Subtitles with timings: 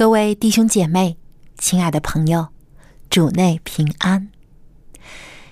[0.00, 1.18] 各位弟兄姐妹，
[1.58, 2.48] 亲爱的朋友，
[3.10, 4.30] 主内平安。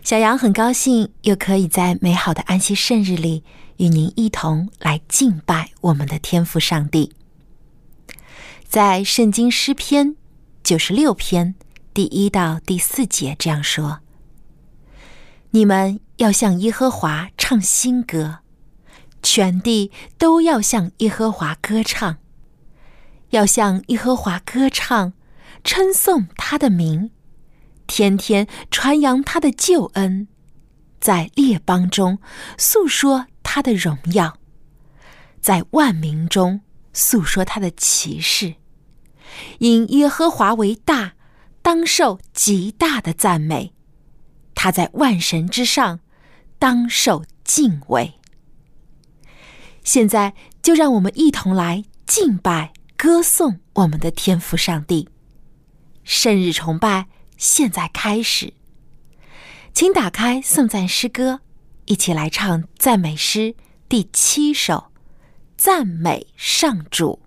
[0.03, 3.45] 小杨很高兴又可以在美好的安息圣日里
[3.77, 7.13] 与您一同来敬拜我们的天父上帝。
[8.67, 10.17] 在圣经诗篇
[10.65, 11.55] 九十六篇
[11.93, 14.01] 第一到第四节这样说
[15.53, 18.39] ：“你们要向耶和华唱新歌，
[19.23, 22.17] 全地都要向耶和华歌唱。”
[23.31, 25.13] 要向耶和华歌唱，
[25.63, 27.11] 称颂他的名，
[27.87, 30.29] 天天传扬他的救恩，
[31.01, 32.19] 在列邦中
[32.57, 34.39] 诉说他的荣耀，
[35.41, 36.63] 在万民中
[36.93, 38.55] 诉说他的奇事。
[39.59, 41.13] 因耶和华为大，
[41.61, 43.73] 当受极大的赞美；
[44.55, 46.01] 他在万神之上，
[46.59, 48.15] 当受敬畏。
[49.85, 52.73] 现在就让我们一同来敬拜。
[52.99, 55.09] 歌颂我们的天父上帝，
[56.03, 58.55] 圣日崇拜现在开始，
[59.73, 61.39] 请打开颂赞诗歌，
[61.85, 63.55] 一起来唱赞美诗
[63.89, 64.91] 第七首，
[65.57, 67.23] 赞美上主。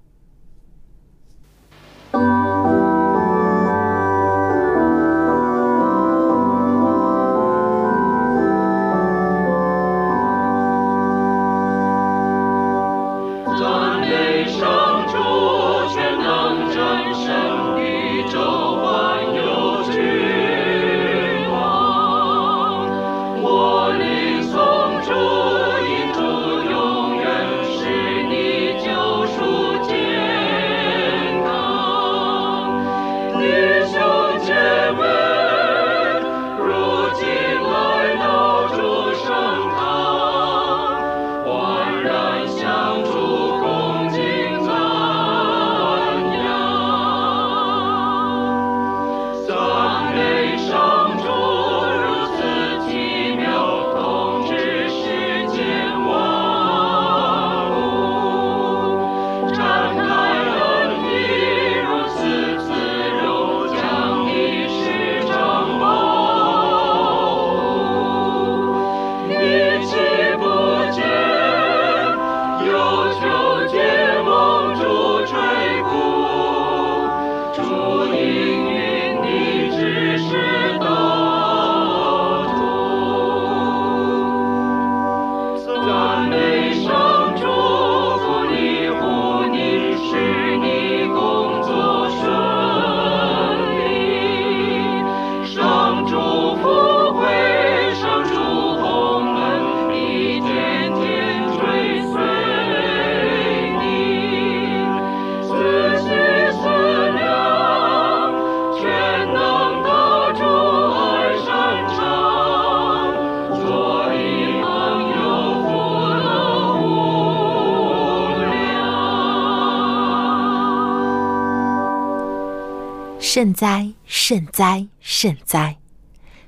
[123.33, 125.77] 圣哉，圣哉，圣哉！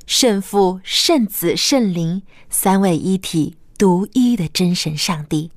[0.06, 5.50] 圣父、圣子、圣灵三位一体、独一的真神上帝，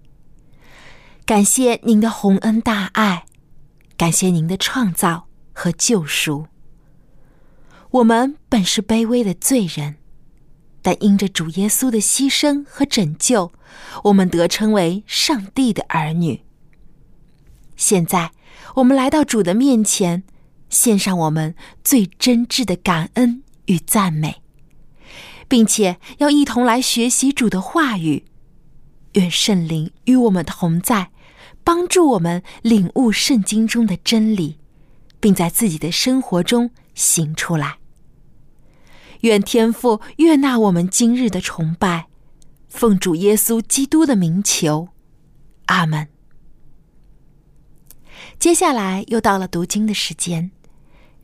[1.24, 3.24] 感谢您的洪恩大爱，
[3.96, 6.46] 感谢您的创造和救赎。
[7.90, 9.96] 我们本是卑微的罪人，
[10.80, 13.50] 但因着主耶稣的牺牲和拯救，
[14.04, 16.44] 我们得称为上帝的儿女。
[17.74, 18.30] 现在，
[18.76, 20.22] 我们来到主的面前。
[20.68, 21.54] 献上我们
[21.84, 24.42] 最真挚的感恩与赞美，
[25.48, 28.24] 并且要一同来学习主的话语。
[29.12, 31.10] 愿圣灵与我们同在，
[31.64, 34.58] 帮助我们领悟圣经中的真理，
[35.20, 37.78] 并在自己的生活中行出来。
[39.20, 42.08] 愿天父悦纳我们今日的崇拜，
[42.68, 44.88] 奉主耶稣基督的名求，
[45.66, 46.08] 阿门。
[48.38, 50.50] 接下来又到了读经的时间。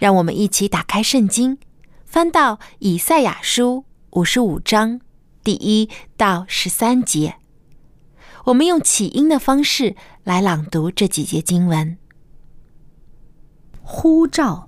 [0.02, 1.58] 让我们一起打开圣经，
[2.04, 5.00] 翻到以赛亚书五十五章
[5.44, 7.37] 第一到十三节。
[8.46, 9.94] 我们用起音的方式
[10.25, 11.96] 来朗读这几节经文。
[13.81, 14.66] 呼召，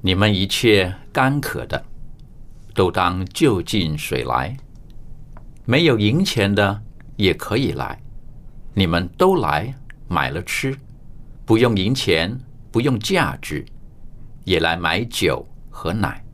[0.00, 1.84] 你们一切干渴的，
[2.74, 4.56] 都当就近水来；
[5.66, 6.82] 没有银钱的
[7.16, 8.00] 也可以来，
[8.72, 9.74] 你们都来
[10.08, 10.74] 买了吃，
[11.44, 12.40] 不用银钱，
[12.72, 13.64] 不用价值，
[14.44, 16.24] 也来买酒和奶。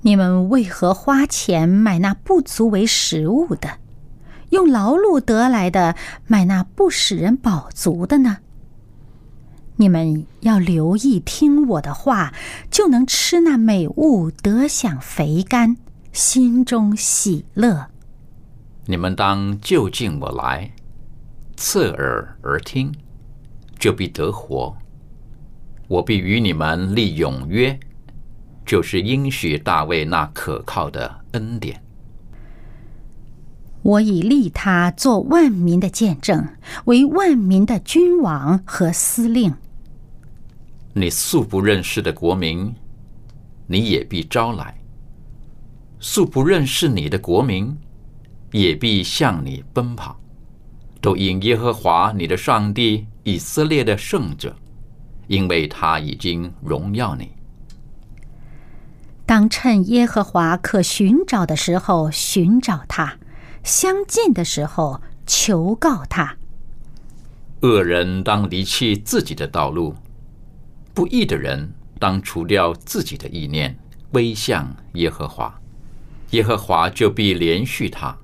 [0.00, 3.78] 你们为何花钱买那不足为食物的，
[4.50, 5.94] 用劳碌得来的
[6.26, 8.38] 买那不使人饱足的呢？
[9.76, 12.32] 你们要留意听我的话，
[12.70, 15.76] 就能吃那美物，得享肥甘，
[16.12, 17.88] 心中喜乐。
[18.86, 20.72] 你们当就近我来，
[21.56, 22.92] 侧耳而听，
[23.78, 24.76] 就必得活。
[25.86, 27.78] 我必与你们立永约。
[28.66, 31.82] 就是应许大卫那可靠的恩典。
[33.80, 36.46] 我已立他做万民的见证，
[36.84, 39.54] 为万民的君王和司令。
[40.92, 42.74] 你素不认识的国民，
[43.66, 44.74] 你也必招来；
[45.98, 47.74] 素不认识你的国民，
[48.52, 50.20] 也必向你奔跑。
[51.00, 54.56] 都因耶和华你的上帝以色列的圣者，
[55.26, 57.30] 因为他已经荣耀你。
[59.26, 63.18] 当趁耶和华可寻找的时候寻找他，
[63.62, 66.38] 相近的时候求告他。
[67.60, 69.94] 恶人当离弃自己的道路，
[70.94, 73.78] 不义的人当除掉自己的意念，
[74.10, 75.60] 归向耶和华，
[76.30, 78.16] 耶和华就必连续他。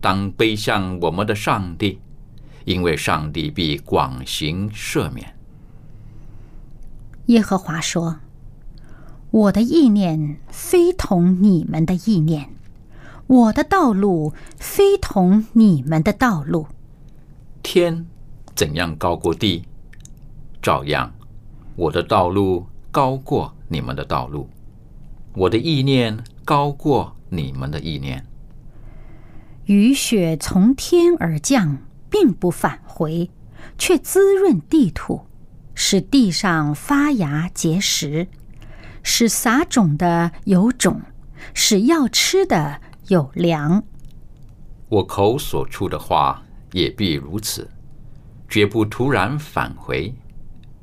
[0.00, 1.98] 当背向我们的上帝，
[2.70, 5.34] 因为上帝必广行赦免。
[7.26, 8.20] 耶和华说。
[9.32, 12.50] 我的意念非同你们的意念，
[13.28, 16.66] 我的道路非同你们的道路。
[17.62, 18.06] 天
[18.56, 19.64] 怎样高过地，
[20.60, 21.14] 照样，
[21.76, 24.48] 我的道路高过你们的道路，
[25.36, 28.26] 我的意念高过你们的意念。
[29.66, 31.78] 雨雪从天而降，
[32.10, 33.30] 并不返回，
[33.78, 35.26] 却滋润地土，
[35.74, 38.26] 使地上发芽结实。
[39.02, 41.00] 使撒种的有种，
[41.54, 43.82] 使要吃的有粮。
[44.88, 46.42] 我口所出的话
[46.72, 47.70] 也必如此，
[48.48, 50.14] 绝不突然返回，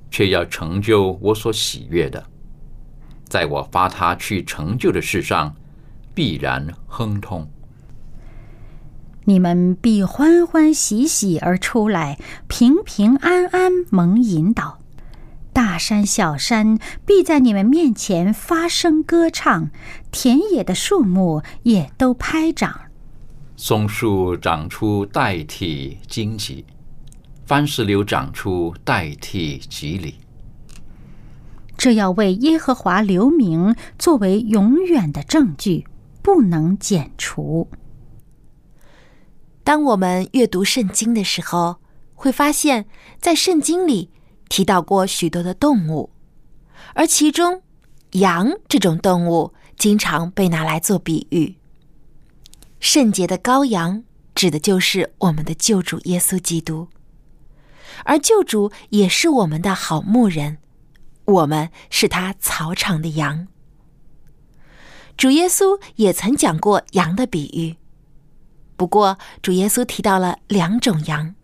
[0.10, 2.26] 却要成就我所喜悦的。
[3.26, 5.54] 在我发他去成就的事上，
[6.16, 7.48] 必然亨通。
[9.30, 14.80] 你们必欢欢喜喜而出来，平平安安蒙引导。
[15.52, 19.70] 大山小山必在你们面前发声歌唱，
[20.12, 22.80] 田野的树木也都拍掌。
[23.58, 26.64] 松树长出代替荆棘，
[27.46, 30.16] 番石榴长出代替吉利。
[31.76, 35.86] 这要为耶和华留名，作为永远的证据，
[36.22, 37.68] 不能剪除。
[39.68, 41.82] 当我们阅读圣经的时候，
[42.16, 42.86] 会发现，
[43.20, 44.10] 在圣经里。
[44.48, 46.10] 提到过许多的动物，
[46.94, 47.62] 而其中
[48.12, 51.58] 羊这种动物经常被拿来做比喻。
[52.80, 56.88] 圣洁的羔羊指的就是我们的救主耶稣基督，
[58.06, 60.60] 而救主也是我们的好牧人，
[61.26, 63.50] 我们是他草场的羊。
[65.18, 67.76] 主耶稣也曾讲过羊的比喻，
[68.78, 71.36] 不过主耶稣提到了两种羊，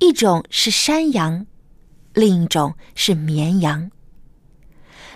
[0.00, 1.46] 一种是山羊。
[2.12, 3.92] 另一种是绵羊。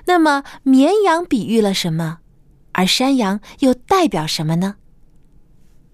[0.05, 2.19] 那么，绵羊比喻了什么？
[2.71, 4.77] 而山羊又代表什么呢？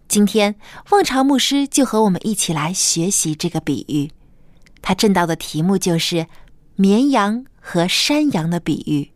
[0.08, 0.56] 今天，
[0.90, 4.10] 望潮牧师就和我们一起来学习这个比喻。
[4.82, 6.26] 他正道的题目就是
[6.76, 9.12] “绵羊和山羊的比喻”。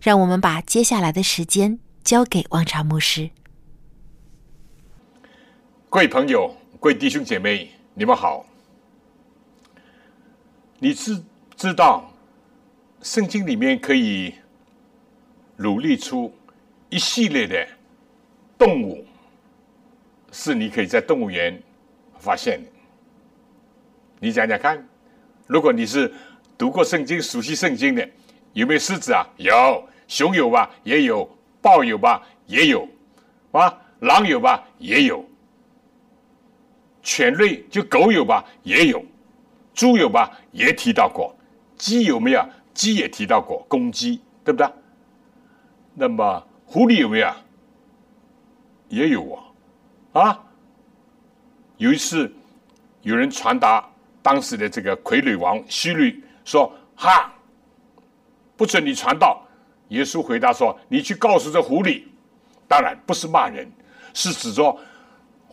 [0.00, 3.30] 让我们把接下来的时间交给望潮牧师。
[5.96, 8.44] 各位朋友，各位弟兄姐妹，你们好。
[10.78, 11.18] 你知
[11.56, 12.12] 知道，
[13.00, 14.34] 圣经里面可以
[15.56, 16.30] 努力出
[16.90, 17.66] 一系列的
[18.58, 19.06] 动物，
[20.30, 21.58] 是你可以在动物园
[22.18, 22.68] 发现的。
[24.20, 24.86] 你讲讲看，
[25.46, 26.12] 如果你是
[26.58, 28.06] 读过圣经、熟悉圣经的，
[28.52, 29.26] 有没有狮子啊？
[29.38, 30.70] 有，熊有吧？
[30.84, 31.26] 也有，
[31.62, 32.22] 豹有吧？
[32.44, 32.86] 也有，
[33.52, 34.62] 啊，狼有吧？
[34.76, 35.24] 也有，
[37.06, 38.44] 犬类就狗有吧？
[38.64, 39.00] 也有。
[39.72, 40.28] 猪有吧？
[40.50, 41.32] 也提到过。
[41.76, 42.44] 鸡有没有？
[42.74, 44.68] 鸡也提到过，公鸡对不对？
[45.94, 47.32] 那么狐狸有没有？
[48.88, 49.40] 也有
[50.12, 50.44] 啊，啊，
[51.76, 52.32] 有一次
[53.02, 53.88] 有人传达
[54.20, 57.32] 当时的这个傀儡王希律说：“哈，
[58.56, 59.46] 不准你传道。”
[59.90, 62.02] 耶稣回答说：“你去告诉这狐狸，
[62.66, 63.70] 当然不是骂人，
[64.12, 64.76] 是指着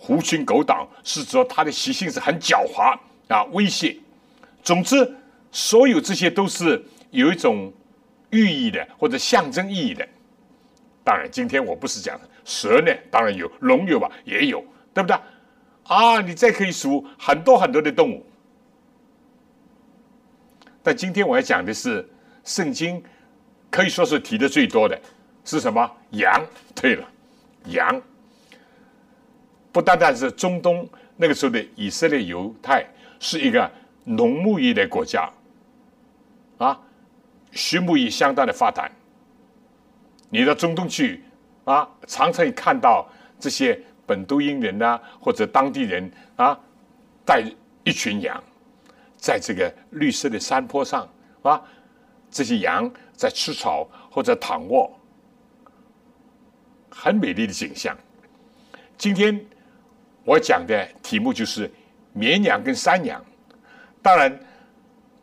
[0.05, 3.95] 狐群狗党，是指着他的习性是很狡猾啊，威胁。
[4.61, 5.09] 总之，
[5.49, 7.71] 所有这些都是有一种
[8.31, 10.05] 寓意的或者象征意义的。
[11.05, 14.61] 当然，今天我不是讲蛇呢，当然有龙有吧，也有，
[14.93, 15.17] 对不对？
[15.85, 18.25] 啊，你再可以数很多很多的动物。
[20.83, 22.05] 但今天我要讲的是
[22.43, 23.01] 圣经。”
[23.71, 25.01] 可以说是提的最多的
[25.43, 25.89] 是什么？
[26.11, 26.45] 羊。
[26.75, 27.03] 对了，
[27.65, 27.99] 羊
[29.73, 30.87] 不单单是中东
[31.17, 32.85] 那个时候的以色列犹太
[33.19, 33.69] 是一个
[34.05, 35.29] 农牧业的国家
[36.57, 36.79] 啊，
[37.51, 38.89] 畜牧业相当的发达。
[40.29, 41.21] 你到中东去
[41.65, 43.05] 啊，常常看到
[43.37, 46.57] 这些本都因人呐，或者当地人啊，
[47.25, 47.43] 带
[47.83, 48.41] 一群羊
[49.17, 51.05] 在这个绿色的山坡上
[51.41, 51.61] 啊，
[52.31, 52.89] 这些羊。
[53.15, 54.91] 在吃草或者躺卧，
[56.89, 57.95] 很美丽的景象。
[58.97, 59.39] 今天
[60.23, 61.69] 我讲的题目就是
[62.13, 63.23] 绵羊跟山羊。
[64.01, 64.37] 当然，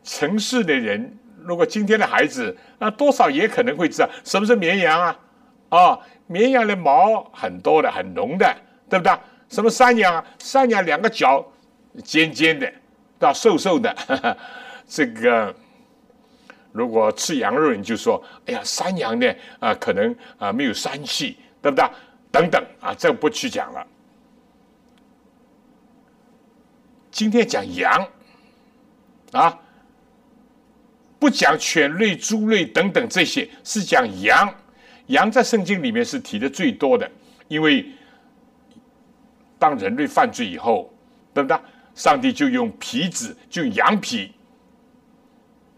[0.03, 5.19] 城市的人如果今天的孩子，那多少也可能会知道什么是绵羊啊？
[5.69, 8.55] 啊，绵羊的毛很多的，很浓的，
[8.89, 9.13] 对不对？
[9.49, 10.25] 什么山羊啊？
[10.39, 11.45] 山羊两个脚
[12.03, 12.71] 尖尖的，
[13.19, 14.37] 到瘦瘦的，
[14.87, 15.53] 这个。
[16.73, 19.27] 如果吃羊肉，你就说：“哎呀，山羊呢？
[19.59, 21.85] 啊，可能啊没有膻气，对不对？
[22.31, 23.85] 等等啊，这不去讲了。
[27.11, 28.07] 今天讲羊
[29.33, 29.59] 啊，
[31.19, 34.53] 不讲犬类、猪类等等这些，是讲羊。
[35.07, 37.09] 羊在圣经里面是提的最多的，
[37.47, 37.85] 因为
[39.59, 40.91] 当人类犯罪以后，
[41.33, 41.57] 对不对？
[41.93, 44.31] 上帝就用皮子，就羊皮。”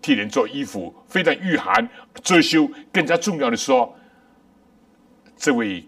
[0.03, 1.89] 替人做衣服，非常御寒
[2.21, 2.69] 遮羞。
[2.91, 3.97] 更加重要的说，
[5.37, 5.83] 这位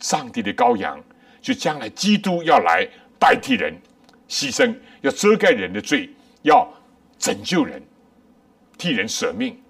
[0.00, 0.98] 上帝的羔羊，
[1.40, 2.88] 就将来基督要来
[3.20, 3.74] 代替人
[4.28, 6.10] 牺牲，要遮盖人的罪，
[6.42, 6.70] 要
[7.18, 7.82] 拯救人，
[8.76, 9.60] 替人舍命。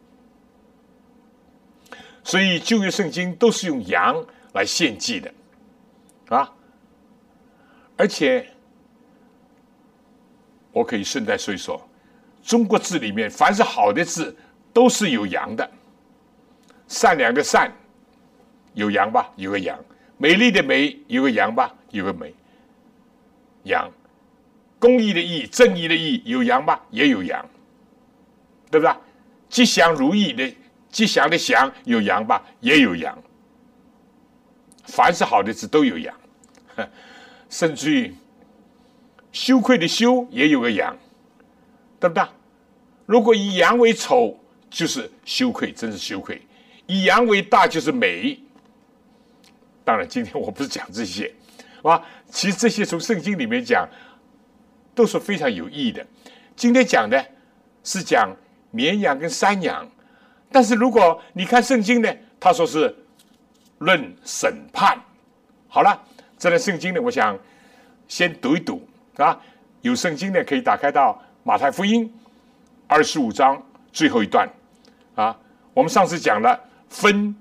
[2.24, 4.22] 所以旧约圣经都是用羊
[4.52, 5.32] 来献祭的，
[6.28, 6.52] 啊！
[7.96, 8.46] 而且
[10.72, 11.82] 我可以顺带说一说。
[12.42, 14.36] 中国字里面，凡是好的字
[14.72, 15.70] 都是有羊的。
[16.86, 17.70] 善良的善
[18.74, 19.76] 有羊吧，有个羊；
[20.16, 22.34] 美丽的美有个羊吧，有个美。
[23.64, 23.90] 羊，
[24.78, 27.44] 公义的义、正义的义有羊吧，也有羊，
[28.70, 28.94] 对不对？
[29.48, 30.54] 吉祥如意的
[30.90, 33.16] 吉祥的祥有羊吧，也有羊。
[34.84, 36.14] 凡是好的字都有羊，
[37.48, 38.14] 甚至于
[39.32, 40.96] 羞愧的羞也有个羊。
[42.00, 42.22] 对不对？
[43.06, 44.38] 如果以羊为丑，
[44.70, 46.36] 就是羞愧，真是羞愧；
[46.86, 48.38] 以羊为大，就是美。
[49.84, 51.34] 当然，今天我不是讲这些，
[51.82, 53.84] 啊，其实这些从圣经里面讲，
[54.98, 56.04] 都是非常有意义的。
[56.56, 57.24] 今天讲的
[57.84, 58.28] 是讲
[58.72, 59.88] 绵羊跟山羊，
[60.50, 62.92] 但是如果你看圣经呢，他说是
[63.78, 64.98] 论审判。
[65.68, 66.02] 好了，
[66.36, 67.38] 这段圣经呢，我想
[68.08, 68.84] 先读一读
[69.18, 69.40] 啊。
[69.82, 71.22] 有圣经呢，可以打开到。
[71.44, 72.12] 马太福音
[72.86, 74.46] 二十五章最后一段
[75.14, 75.34] 啊，
[75.72, 77.34] 我们上次讲了分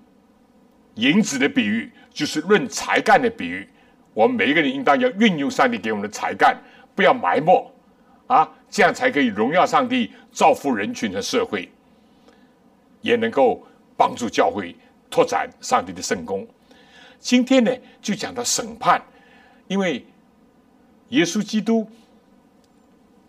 [0.93, 3.67] 银子的比喻，就是论才干的比喻。
[4.13, 6.55] 我们每一个人应当要运用上帝给我们的才干，
[6.97, 7.71] 不要埋没
[8.25, 11.71] 啊，这样才可以荣耀上帝，造福人群和社会，
[13.01, 13.63] 也能够
[13.95, 14.75] 帮助教会
[15.09, 16.45] 拓展上帝的圣功。
[17.19, 18.99] 今天呢，就讲到审判，
[19.67, 20.03] 因为
[21.09, 21.87] 耶稣基督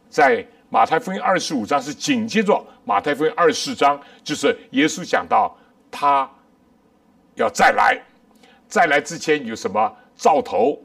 [0.09, 0.45] 在。
[0.71, 5.57] 马太福音二十五章是紧接着马太福音二十四章，就是耶稣讲到
[5.91, 6.31] 他
[7.37, 7.99] 要再来，
[8.69, 10.79] 再来之前有什么兆头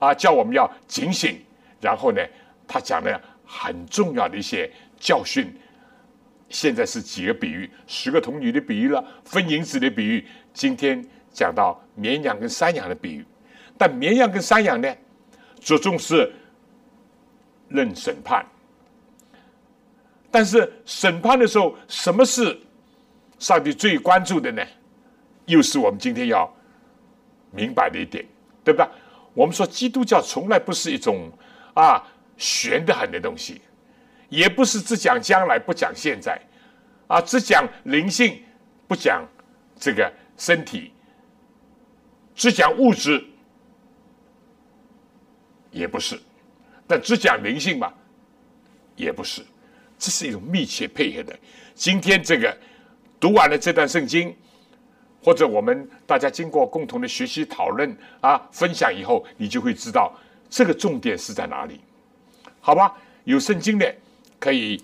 [0.00, 0.12] 啊？
[0.12, 1.40] 叫我们要警醒。
[1.80, 2.20] 然后呢，
[2.66, 5.54] 他讲了很重要的一些教训。
[6.48, 10.26] 现在是几个比喻，十个童女的比喻了，分银子的比喻。
[10.54, 13.24] 今天讲到绵羊跟山羊的比喻，
[13.76, 14.92] 但绵羊跟山羊呢，
[15.60, 16.32] 着重是
[17.68, 18.44] 论审判。
[20.30, 22.58] 但是审判的时候，什么是
[23.38, 24.62] 上帝最关注的呢？
[25.44, 26.50] 又是我们今天要
[27.50, 28.24] 明白的一点，
[28.64, 28.88] 对不对？
[29.34, 31.30] 我们说基督教从来不是一种
[31.80, 32.02] 啊
[32.36, 33.60] 玄的很的东西，
[34.28, 36.40] 也不是只讲将来不讲现在，
[37.06, 38.42] 啊只讲灵性
[38.88, 39.24] 不讲
[39.78, 40.92] 这个身体，
[42.34, 43.24] 只讲物质
[45.70, 46.20] 也不是。
[46.86, 47.92] 但只讲灵性嘛？
[48.96, 49.44] 也不是。
[49.98, 51.38] 这是一种密切配合的。
[51.74, 52.56] 今天这个
[53.20, 54.34] 读完了这段圣经，
[55.22, 60.16] 或者我们大家经过共同的学习讨论啊分享以后，你就会知道
[60.48, 61.80] 这个重点是在哪里。
[62.60, 62.94] 好吧？
[63.24, 63.94] 有圣经的
[64.38, 64.82] 可以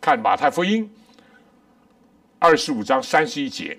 [0.00, 0.88] 看马太福音
[2.38, 3.78] 二十五章三十一节。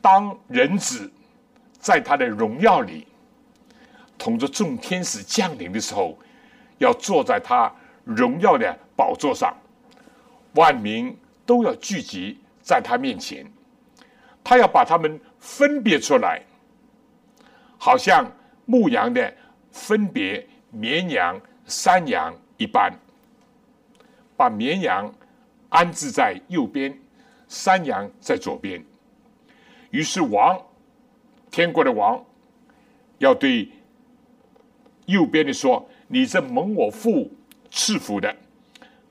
[0.00, 1.10] 当人子
[1.78, 3.06] 在他的荣耀里，
[4.16, 6.18] 同着众天使降临的时候，
[6.78, 7.72] 要坐在他
[8.04, 9.54] 荣耀的宝座上，
[10.54, 13.46] 万民都要聚集在他面前，
[14.42, 16.42] 他要把他们分别出来，
[17.78, 18.30] 好像
[18.64, 19.32] 牧羊的
[19.70, 22.92] 分别绵羊、山羊一般，
[24.36, 25.12] 把绵羊
[25.68, 26.96] 安置在右边，
[27.48, 28.84] 山羊在左边。
[29.90, 30.60] 于是王，
[31.50, 32.24] 天国的王，
[33.18, 33.68] 要对
[35.06, 37.30] 右边的说：“你这蒙我父
[37.70, 38.36] 赐福的，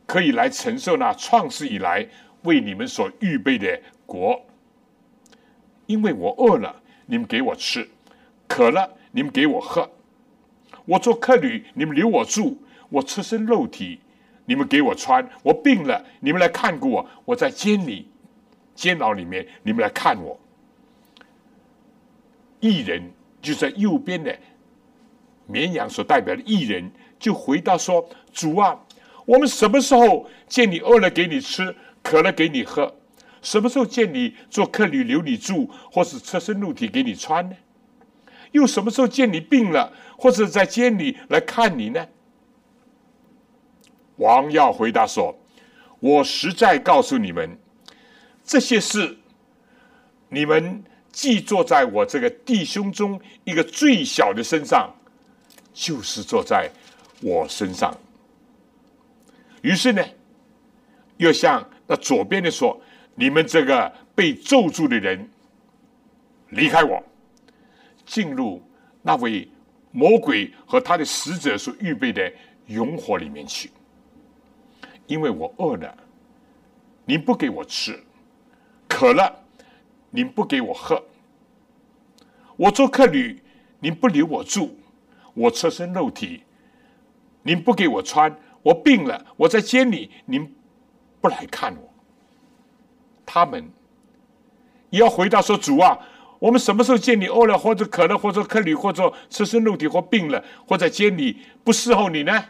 [0.05, 2.07] 可以来承受那创世以来
[2.43, 4.41] 为你们所预备的国。
[5.85, 7.83] 因为我饿了，你们给我吃；
[8.47, 9.89] 渴了，你们给我喝；
[10.85, 12.57] 我做客旅，你们留我住；
[12.89, 13.99] 我赤身肉体，
[14.45, 18.07] 你们给我穿；我病了，你们来看过我；我在监里、
[18.73, 20.39] 监牢里面，你们来看我。”
[22.59, 24.37] 艺人就在右边的
[25.47, 28.77] 绵羊所代表的艺人，就回答说：“主啊，
[29.25, 32.93] 我们什么时候见你饿了给你吃，渴了给你喝？
[33.41, 37.55] 什么时候见你做客旅留你住，或是赤身肉体给你穿呢？
[38.51, 42.07] 又什么时候见你病了，或者在监里来看你呢？”
[44.17, 45.37] 王耀回答说
[45.99, 47.57] ：“我实在告诉你们，
[48.43, 49.17] 这些事，
[50.29, 54.93] 你们。”既坐在我这个弟兄中一个最小的身上，
[55.73, 56.69] 就是坐在
[57.19, 57.91] 我身上。
[59.63, 60.05] 于是呢，
[61.17, 62.79] 又向那左边的说
[63.15, 65.27] ：“你们这个被咒住的人，
[66.49, 67.03] 离开我，
[68.09, 68.61] 进入
[69.03, 69.47] 那位
[69.91, 72.33] 魔鬼和他的使者所预备的
[72.65, 73.69] 永火里面去。
[75.05, 75.95] 因为我饿了，
[77.05, 77.93] 您不给我吃；
[78.87, 79.35] 渴了。”
[80.11, 81.05] 您不给我喝，
[82.57, 83.39] 我做客旅，
[83.79, 84.75] 您不留我住，
[85.35, 86.41] 我赤身肉体，
[87.43, 90.51] 您不给我穿，我病了，我在监里，您
[91.21, 91.93] 不来看我。
[93.23, 93.71] 他们
[94.89, 95.99] 也要回答说：“主啊，
[96.39, 102.45] 我们什么时候见你饿了，或者渴了，或者客旅，或者赤身肉体，或病了，或者见你不伺候你呢？”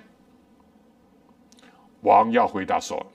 [2.01, 3.05] 王要回答说：“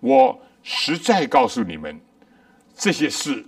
[0.00, 2.00] 我实在告诉你们。”
[2.74, 3.44] 这些事，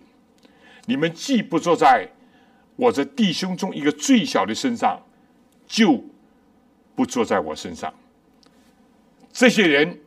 [0.86, 2.08] 你们既不坐在
[2.76, 5.00] 我这弟兄中一个最小的身上，
[5.66, 6.04] 就
[6.94, 7.92] 不坐在我身上。
[9.32, 9.98] 这些人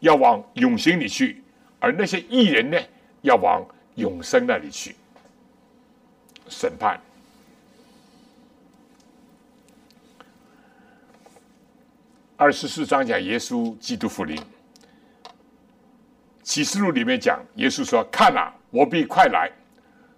[0.00, 1.42] 要往永刑里去，
[1.78, 2.78] 而那些艺人呢，
[3.22, 3.62] 要往
[3.96, 4.96] 永生那里去。
[6.48, 7.00] 审判
[12.36, 14.40] 二十四章讲耶稣基督福临。
[16.42, 19.50] 启示录里面讲，耶稣说：“看呐，我必快来，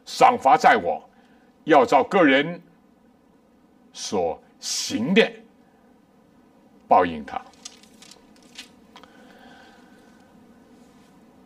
[0.04, 1.08] 赏罚在我，
[1.64, 2.60] 要照个人
[3.94, 5.32] 所行的
[6.86, 7.40] 报应他。”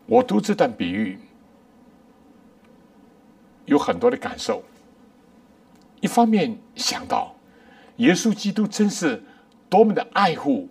[0.05, 1.17] 我读这段比喻，
[3.65, 4.63] 有很多的感受。
[6.01, 7.35] 一方面想到，
[7.97, 9.23] 耶稣基督真是
[9.69, 10.67] 多么的爱护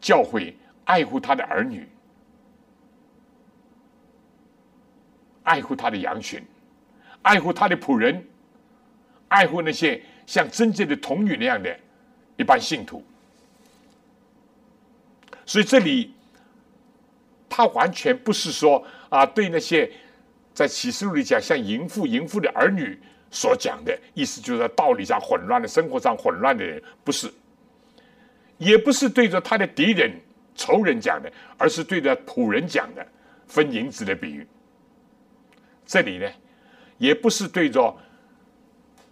[0.00, 1.88] 教会，爱护他的儿女。
[5.44, 6.40] 爱护他的羊群，
[7.22, 8.24] 爱护他的仆人，
[9.26, 11.76] 爱护那些像真正的童女那样的
[12.36, 13.04] 一般信徒。
[15.44, 16.14] 所以这里，
[17.48, 19.90] 他完全不是说啊，对那些
[20.54, 27.32] 在启示录里讲像淫妇、淫妇的儿女所讲的意思，就是在道理上混乱的、生活上混乱的人，不是，
[28.58, 30.12] 也不是对着他的敌人、
[30.54, 33.06] 仇人讲的，而是对着仆人讲的，
[33.46, 34.46] 分银子的比喻。
[35.86, 36.30] 这里呢，
[36.98, 37.94] 也不是对着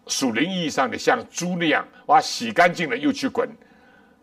[0.07, 3.49] 属灵意义上的像猪那样，哇，洗干净了又去滚；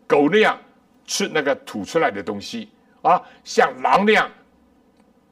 [0.06, 0.58] 狗那样
[1.06, 2.70] 吃那个吐出来的东西
[3.02, 4.30] 啊，像狼那样，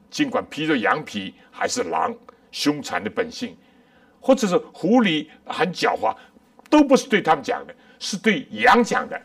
[0.09, 2.15] 尽管披着羊皮还是狼
[2.51, 3.55] 凶残的本性，
[4.19, 6.15] 或者是狐狸很狡猾，
[6.69, 9.21] 都不是对他们讲的，是对羊讲的。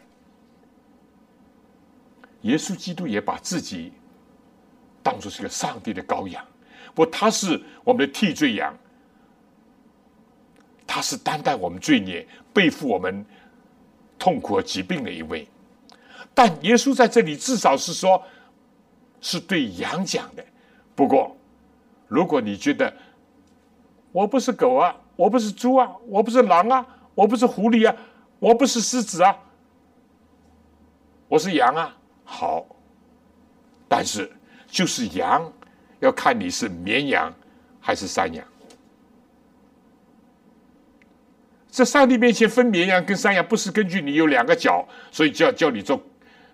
[2.43, 3.93] 耶稣基督也把自己
[5.03, 6.45] 当作是个上帝的羔羊。
[6.95, 8.77] 不，他是我们的替罪羊，
[10.87, 13.25] 他是担待我们罪孽、背负我们
[14.19, 15.47] 痛苦和疾病的一位。
[16.35, 18.23] 但耶稣在这里至少是说，
[19.21, 20.45] 是对羊讲的。
[20.95, 21.37] 不过，
[22.07, 22.93] 如果你觉得
[24.13, 27.97] 我不是狗啊，我不是猪啊，我不是狼啊，我不是狐狸啊，
[28.39, 29.37] 我不是狮子啊，
[31.29, 32.67] 我是羊啊，好。
[33.89, 34.31] 但是
[34.67, 35.51] 就是羊，
[36.01, 37.33] 要看你是绵羊
[37.81, 38.47] 还是山羊。
[41.69, 45.99] 在上帝面前分绵羊跟山羊，不是根据你有两个角，所以叫叫你做。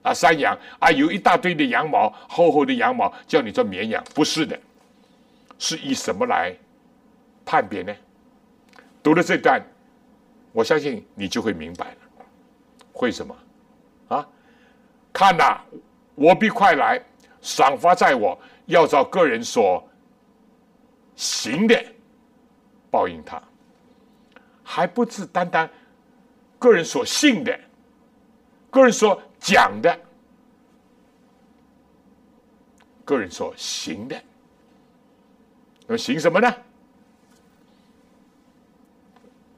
[0.09, 4.59] 啊，山羊啊，有一大堆的羊毛，厚厚的羊毛，叫你做绵羊，不是的，
[5.59, 6.57] 是以什么来
[7.45, 7.95] 判别呢？
[9.03, 9.63] 读了这段，
[10.51, 11.97] 我相信你就会明白了。
[12.95, 13.37] 为什么？
[14.09, 14.27] 啊，
[15.13, 15.61] 看呐，
[16.15, 17.05] 我必快来，
[17.43, 19.87] 赏罚在我，要照个人所
[21.17, 21.85] 行的
[22.91, 23.43] 报应他，
[24.65, 25.69] 还不是单单
[26.59, 27.61] 个人所信的，
[28.71, 29.21] 个人说。
[29.41, 29.99] 讲的，
[33.05, 34.23] 个人所行的，
[35.87, 36.55] 那么行什么呢？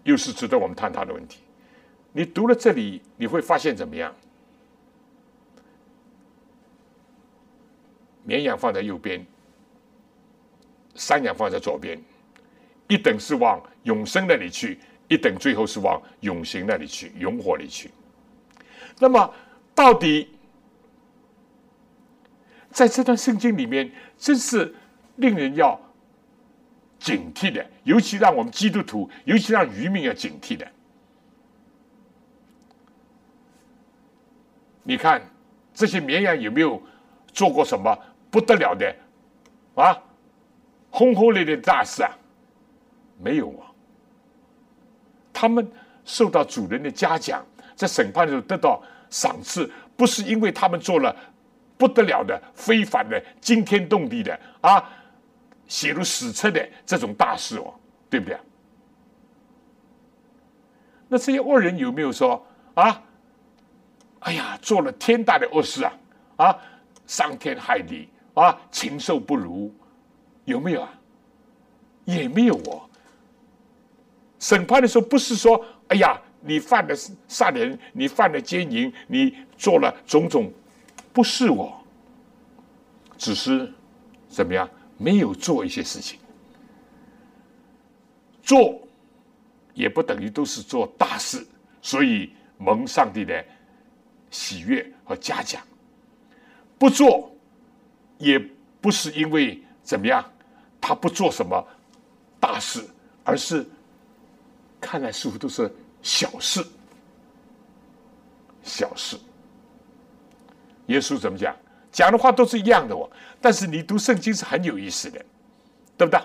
[0.04, 1.40] 又是值得我们探讨的问题。
[2.12, 4.14] 你读了这里，你会发现怎么样？
[8.22, 9.24] 绵羊放在右边，
[10.94, 12.00] 山羊放在左边，
[12.86, 17.90] 一等是往永生那里去，一等最后是往永行那里去，永火里去。
[18.98, 19.34] 那么。
[19.74, 20.28] 到底
[22.70, 24.74] 在这段圣经里面，真是
[25.16, 25.80] 令人要
[26.98, 30.66] 警惕的，尤其让我们基督徒，尤其让渔民要警惕的。
[34.82, 35.22] 你看
[35.72, 36.82] 这些绵羊有没有
[37.32, 37.96] 做过什么
[38.30, 38.94] 不得了的
[39.74, 39.96] 啊，
[40.90, 42.10] 轰轰烈烈的大事啊？
[43.18, 43.72] 没有啊。
[45.32, 45.70] 他们
[46.04, 48.82] 受到主人的嘉奖，在审判的时候得到。
[49.10, 51.14] 赏赐不是因为他们做了
[51.76, 54.88] 不得了的、非凡的、惊天动地的啊，
[55.66, 57.74] 写入史册的这种大事哦，
[58.08, 58.38] 对不对？
[61.08, 63.02] 那这些恶人有没有说啊？
[64.20, 65.92] 哎呀，做了天大的恶事啊！
[66.36, 66.58] 啊，
[67.06, 69.74] 伤天害理啊，禽兽不如，
[70.44, 70.94] 有没有啊？
[72.04, 72.82] 也没有哦。
[74.38, 76.20] 审判的时候不是说，哎呀。
[76.40, 76.94] 你犯了
[77.28, 80.50] 杀人，你犯了奸淫，你做了种种，
[81.12, 81.78] 不是我，
[83.18, 83.70] 只是
[84.28, 84.68] 怎么样？
[84.96, 86.18] 没有做一些事情，
[88.42, 88.80] 做
[89.72, 91.46] 也不等于都是做大事，
[91.80, 93.44] 所以蒙上帝的
[94.30, 95.62] 喜悦和嘉奖。
[96.78, 97.30] 不做
[98.18, 98.38] 也
[98.80, 100.24] 不是因为怎么样，
[100.80, 101.66] 他不做什么
[102.38, 102.86] 大事，
[103.24, 103.66] 而是
[104.80, 105.70] 看来似乎都是。
[106.02, 106.64] 小事，
[108.62, 109.18] 小事。
[110.86, 111.54] 耶稣怎么讲？
[111.92, 113.08] 讲的话都是一样的哦。
[113.40, 115.24] 但是你读圣经是很有意思的，
[115.96, 116.20] 对不对？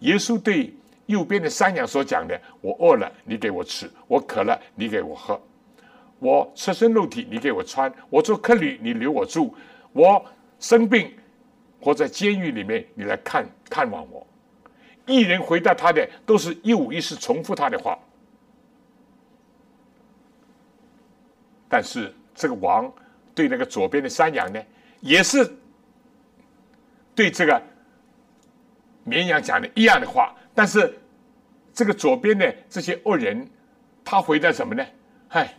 [0.00, 0.74] 耶稣对
[1.06, 5.38] 右边的山羊所讲的：“我饿了，你给我吃；我渴了，你给我喝；
[6.18, 9.54] 我赤身露体，你给我穿；我做客旅，你留我住；
[9.92, 10.24] 我
[10.58, 11.10] 生病
[11.80, 14.26] 或在监狱里面，你来看看望我。”
[15.06, 17.98] 一人回答他的都是一五一十重复他的话，
[21.68, 22.90] 但是这个王
[23.34, 24.62] 对那个左边的山羊呢，
[25.00, 25.52] 也是
[27.14, 27.62] 对这个
[29.04, 30.98] 绵羊讲的一样的话，但是
[31.72, 33.46] 这个左边的这些恶人，
[34.04, 34.86] 他回答什么呢？
[35.28, 35.52] 嗨，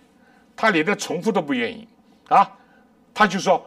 [0.55, 1.87] 他连个重复都不愿意
[2.29, 2.49] 啊，
[3.13, 3.63] 他就说：“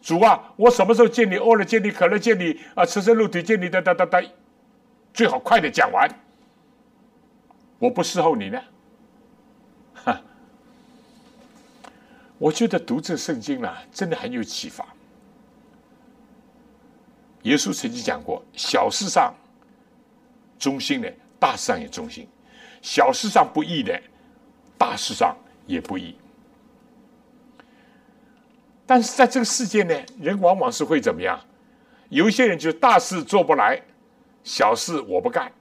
[0.00, 4.22] 主啊，我什么时候见你饿了，见你渴了，见你啊，赤身露体，见你哒哒哒哒。”
[5.18, 6.08] 最好快点讲完，
[7.80, 8.62] 我不伺候你呢。
[9.92, 10.22] 哈，
[12.38, 14.86] 我觉得读这圣经呢，真的很有启发。
[17.42, 19.34] 耶稣曾经讲过：小事上
[20.56, 22.24] 忠心的，大事上也忠心；
[22.80, 24.00] 小事上不义的，
[24.78, 26.16] 大事上也不义。
[28.86, 31.40] 但是在这个世界呢，人往往是会怎么样？
[32.08, 33.82] 有一些人就大事做不来。
[34.42, 35.52] 小事我不干，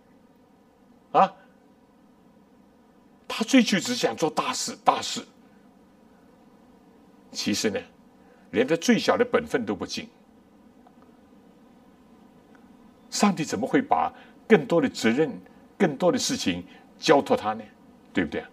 [1.11, 1.33] 啊！
[3.27, 5.25] 他追求只想做大事，大事。
[7.31, 7.79] 其实呢，
[8.51, 10.07] 连这最小的本分都不尽。
[13.09, 14.13] 上帝怎么会把
[14.47, 15.29] 更多的责任、
[15.77, 16.63] 更多的事情
[16.97, 17.63] 交托他呢？
[18.13, 18.43] 对不对？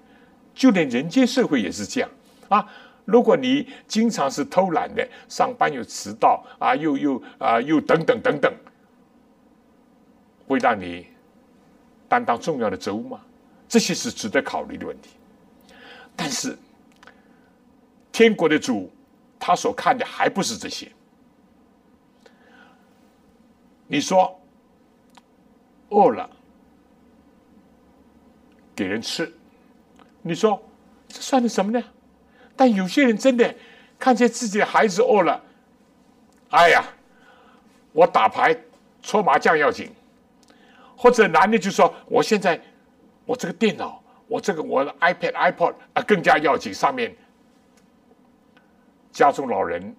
[0.55, 2.11] 就连人间社会也是这样
[2.49, 2.67] 啊！
[3.05, 8.53] 如果你经常是偷懒的，上班又迟到啊，又又啊又等等等等。
[10.47, 11.07] 会让你
[12.09, 13.21] 担当重要的职务吗？
[13.69, 15.11] 这些是值得考虑的问题。
[16.15, 16.57] 但是，
[18.13, 18.93] 天国的主
[19.39, 20.91] 他所看的还不是这些。
[23.87, 24.41] 你说
[25.91, 26.29] 饿了
[28.77, 29.33] 给人吃，
[30.23, 30.63] 你说
[31.09, 31.85] 这算的什么呢？
[32.57, 33.55] 但有些人真的
[33.99, 35.43] 看见自己的孩子饿了，
[36.51, 36.85] 哎呀，
[37.93, 38.57] 我打牌
[39.03, 39.91] 搓麻将要紧，
[40.97, 42.61] 或者男的就说我现在
[43.25, 47.15] 我这个电脑，我这个我的 iPad、iPod 啊更加要紧，上面
[49.13, 49.95] 家中老人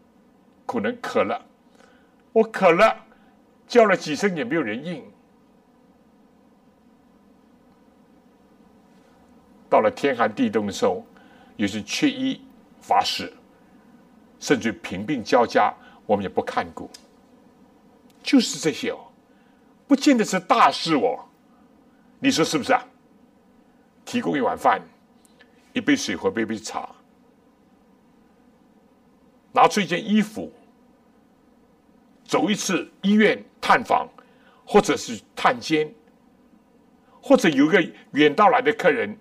[0.66, 1.40] 可能渴了，
[2.32, 3.02] 我渴了。
[3.68, 5.04] 叫了几声也没有人应，
[9.68, 11.04] 到了天寒地冻的时候，
[11.56, 12.40] 又是缺衣
[12.80, 13.34] 乏食，
[14.40, 15.74] 甚至贫病交加，
[16.06, 16.88] 我们也不看顾。
[18.22, 19.05] 就是这些哦，
[19.88, 21.26] 不见得是大事哦，
[22.20, 22.84] 你说是不是啊？
[24.04, 24.82] 提供一碗饭，
[25.74, 26.90] 一杯水或杯杯茶，
[29.52, 30.52] 拿出一件衣服。
[32.28, 34.10] 走一次医院探访，
[34.66, 35.94] 或者是探监，
[37.22, 37.80] 或者有个
[38.14, 39.16] 远道来的客人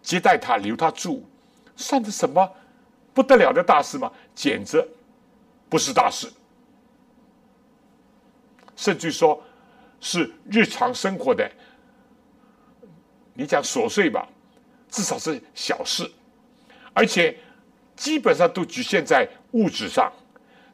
[0.00, 1.28] 接待他留他住，
[1.74, 2.48] 算是什么
[3.12, 4.10] 不得了的大事吗？
[4.36, 4.88] 简直
[5.68, 6.32] 不是大事，
[8.76, 9.42] 甚至说
[10.04, 11.50] 是日常生活的，
[13.32, 14.28] 你讲琐碎吧，
[14.88, 16.08] 至少是小事，
[16.92, 17.36] 而且
[17.96, 20.12] 基本上都局限在物质上，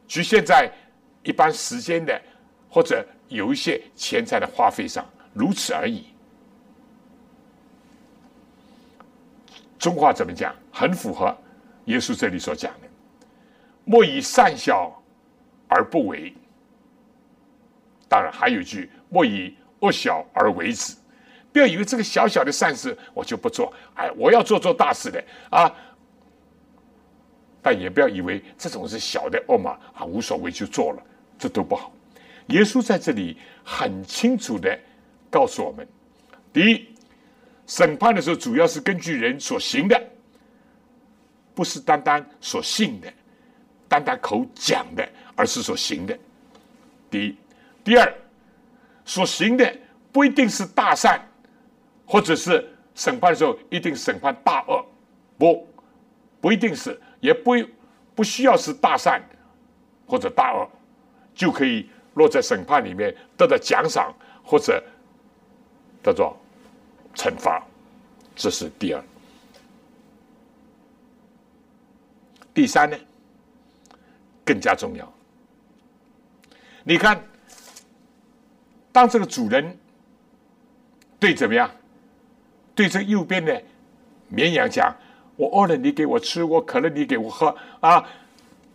[0.07, 0.71] 局限在。
[1.23, 2.19] 一般时间的，
[2.67, 6.07] 或者有一些钱财的花费上，如此而已。
[9.77, 10.55] 中话怎么讲？
[10.71, 11.37] 很符合
[11.85, 12.87] 耶稣这里所讲的
[13.85, 14.99] ：“莫以善小
[15.67, 16.33] 而不为。”
[18.09, 20.95] 当然，还有一句：“莫以恶小而为之。”
[21.53, 25.69] 不要以为这个小小的善事我就不做，哎，我要做做大事的啊！
[27.61, 31.03] 但也不要以为这种是小的恶嘛，啊，无所谓就做了。
[31.37, 31.91] 这都不好。
[32.47, 34.79] 耶稣在这里很清楚的
[35.29, 35.85] 告诉我们：
[36.53, 36.87] 第一，
[37.67, 40.01] 审判的时候主要是根据人所行的，
[41.53, 43.11] 不是单单所信的、
[43.89, 46.17] 单单口讲的，而是所行的。
[47.09, 47.35] 第一，
[47.83, 48.13] 第二，
[49.05, 49.77] 所行的
[50.11, 51.21] 不一定是大善，
[52.05, 54.85] 或者是审判的时候一定审判大恶，
[55.37, 55.67] 不，
[56.39, 57.51] 不一定是，也不
[58.15, 59.21] 不需要是大善
[60.05, 60.69] 或者大恶。
[61.33, 64.83] 就可以落在审判里面得到奖赏或者
[66.03, 66.37] 叫做
[67.15, 67.65] 惩罚，
[68.35, 69.01] 这是第二。
[72.53, 72.97] 第三呢，
[74.43, 75.11] 更加重要。
[76.83, 77.23] 你看，
[78.91, 79.77] 当这个主人
[81.19, 81.69] 对怎么样？
[82.73, 83.61] 对这右边的
[84.29, 84.95] 绵羊讲
[85.35, 87.55] ：“我饿了，你给我吃；我渴了，你给我喝。
[87.79, 88.03] 啊，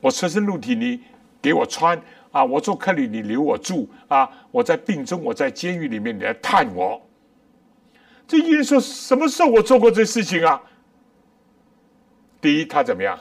[0.00, 1.00] 我赤身露体，你
[1.40, 2.00] 给我穿。”
[2.32, 2.44] 啊！
[2.44, 4.30] 我做客旅，你留我住啊！
[4.50, 7.00] 我在病中，我在监狱里面，你来探我。
[8.28, 10.60] 这艺人说什么时候我做过这事情啊？
[12.38, 13.18] 第一，他怎么样？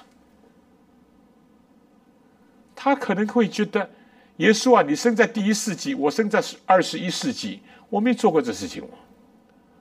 [2.76, 3.90] 他可能会觉得，
[4.38, 8.84] 耶稣啊，你生在第一世纪，我生在二十一世纪，我没做过这事情，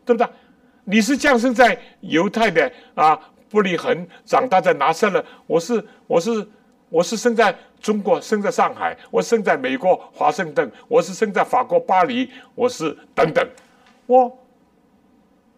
[0.04, 0.28] 对不对？
[0.84, 6.46] 你是降生在犹太的啊，布里恒，长大在拿撒勒，我是，我是。
[6.90, 13.44] 我是生在中国，生在上海；我生在美国华盛顿；我是生在法国巴黎；我是等等。
[14.06, 14.38] 我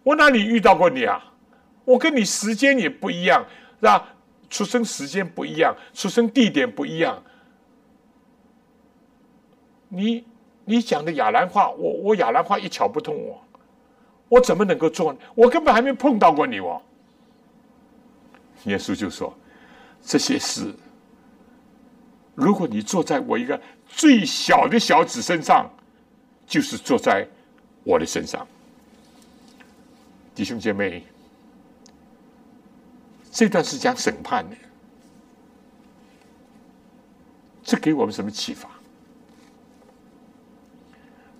[0.01, 1.23] 我哪里遇到过你啊？
[1.85, 3.45] 我跟你时间也不一样，
[3.79, 4.03] 是吧？
[4.49, 7.21] 出生时间不一样，出生地点不一样。
[9.89, 10.25] 你
[10.65, 13.41] 你讲的亚兰话，我我亚兰话一窍不通，我
[14.29, 15.15] 我怎么能够做？
[15.33, 16.81] 我根本还没碰到过你哦。
[18.65, 19.33] 耶稣就说
[20.01, 20.73] 这些事。
[22.35, 25.67] 如果你坐在我一个最小的小子身上，
[26.45, 27.27] 就是坐在
[27.83, 28.47] 我的身上，
[30.35, 31.03] 弟兄姐妹，
[33.31, 34.55] 这段是讲审判的，
[37.63, 38.69] 这给我们什么启发？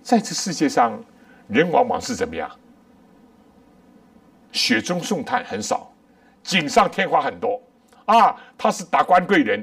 [0.08, 0.98] 在这世界上，
[1.48, 2.50] 人往往是怎么样？
[4.52, 5.92] 雪中送炭很少，
[6.42, 7.60] 锦上添花很多
[8.06, 8.34] 啊！
[8.56, 9.62] 他是达官贵人。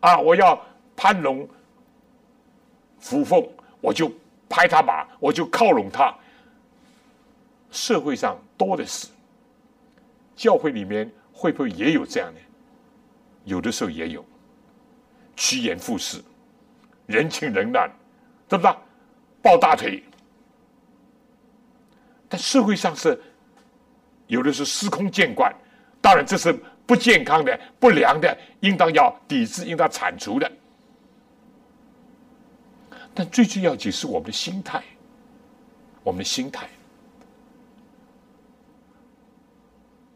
[0.00, 0.18] 啊！
[0.18, 0.62] 我要
[0.94, 1.48] 攀龙
[2.98, 3.48] 附凤，
[3.80, 4.12] 我就
[4.50, 6.14] 拍他马，我就靠拢他。
[7.70, 9.08] 社会上多的是，
[10.36, 12.40] 教会里面会不会也有这样的？
[13.44, 14.22] 有的时候也有，
[15.36, 16.22] 趋炎附势，
[17.06, 17.90] 人情冷暖，
[18.46, 18.74] 对不对？
[19.42, 20.02] 抱大腿。
[22.28, 23.20] 但社会上是
[24.26, 25.52] 有的是司空见惯，
[26.00, 26.52] 当然这是
[26.86, 30.50] 不健康的、不良的，应当要抵制、应当铲除的。
[33.12, 34.82] 但最最要紧是我们的心态，
[36.04, 36.68] 我们的心态。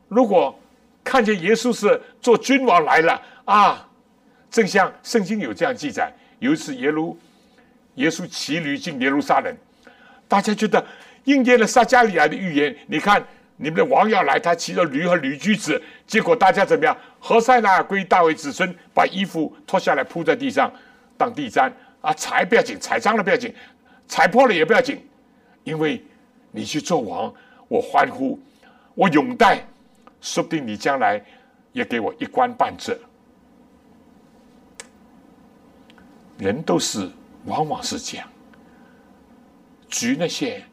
[0.06, 0.56] 如果
[1.02, 3.88] 看见耶稣是做君王来了啊，
[4.48, 7.18] 正像圣经有这样记载，有一次耶路
[7.94, 9.56] 耶稣骑驴进耶路撒冷，
[10.26, 10.84] 大家觉得
[11.24, 12.74] 应验了撒加利亚的预言。
[12.86, 13.24] 你看，
[13.56, 16.96] 你们的王要来，他骑着驴和驴驹子，结果大家怎么样？
[17.20, 20.72] 何塞那归大卫子孙，把衣服脱下来铺在地上
[21.16, 23.54] 当地毡啊，踩不要紧，踩脏了不要紧，
[24.06, 25.00] 踩破了也不要紧，
[25.62, 26.02] 因为
[26.50, 27.32] 你去做王，
[27.68, 28.38] 我欢呼，
[28.94, 29.66] 我拥戴。
[30.20, 31.22] 说不定你将来
[31.72, 32.98] 也给我一官半职。
[36.38, 37.10] 人都是，
[37.46, 38.28] 往往是这样。
[39.88, 40.64] 举那些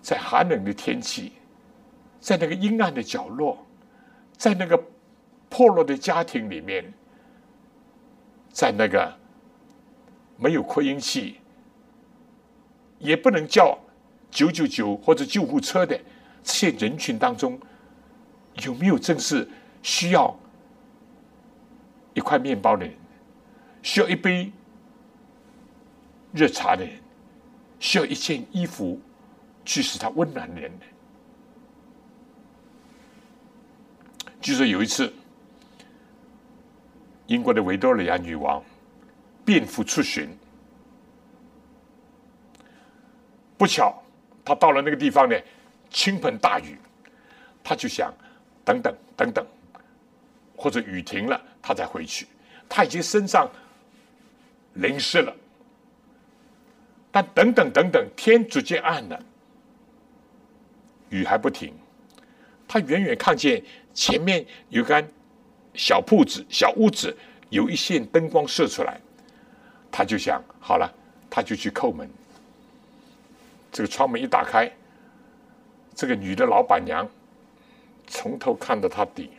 [0.00, 1.32] 在寒冷的天气，
[2.20, 3.58] 在那个阴暗的角落，
[4.36, 4.82] 在那个
[5.48, 6.92] 破落的家庭里面，
[8.50, 9.12] 在那个
[10.36, 11.40] 没有扩音器，
[12.98, 13.78] 也不能叫
[14.30, 15.98] 九九九或者救护车的。
[16.42, 17.58] 这些人群当中，
[18.64, 19.48] 有没有正是
[19.82, 20.34] 需要
[22.12, 22.94] 一块面包的人，
[23.84, 24.50] 需要一杯
[26.32, 26.94] 热茶的人，
[27.78, 28.98] 需要一件衣服
[29.64, 30.72] 去使他温暖的人？
[34.40, 35.12] 据说有一次，
[37.26, 38.64] 英国的维多利亚女王
[39.44, 40.28] 便服出巡，
[43.58, 44.02] 不巧
[44.44, 45.36] 她到了那个地方呢。
[45.90, 46.76] 倾盆大雨，
[47.62, 48.12] 他就想
[48.64, 49.46] 等等等等，
[50.56, 52.26] 或者雨停了，他再回去。
[52.68, 53.48] 他已经身上
[54.74, 55.34] 淋湿了，
[57.10, 59.20] 但等等等等，天逐渐暗了，
[61.10, 61.72] 雨还不停。
[62.66, 65.08] 他远远看见前面有间
[65.74, 67.16] 小铺子、小屋子，
[67.50, 69.00] 有一线灯光射出来，
[69.92, 70.92] 他就想好了，
[71.30, 72.08] 他就去叩门。
[73.70, 74.70] 这个窗门一打开。
[75.96, 77.08] 这个女的老板娘
[78.08, 79.30] 从头看到他底，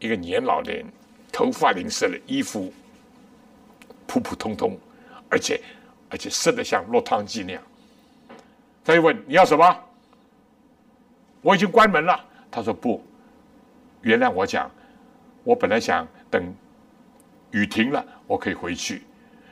[0.00, 0.84] 一个年老人，
[1.30, 2.72] 头发淋湿了衣服
[4.06, 4.78] 普普通通，
[5.28, 5.60] 而且
[6.10, 7.62] 而且湿的像落汤鸡那样。
[8.84, 9.76] 他就问你要什么？
[11.40, 12.24] 我已经关门了。
[12.50, 13.04] 他说不，
[14.02, 14.70] 原谅我讲，
[15.42, 16.54] 我本来想等
[17.50, 19.02] 雨停了我可以回去，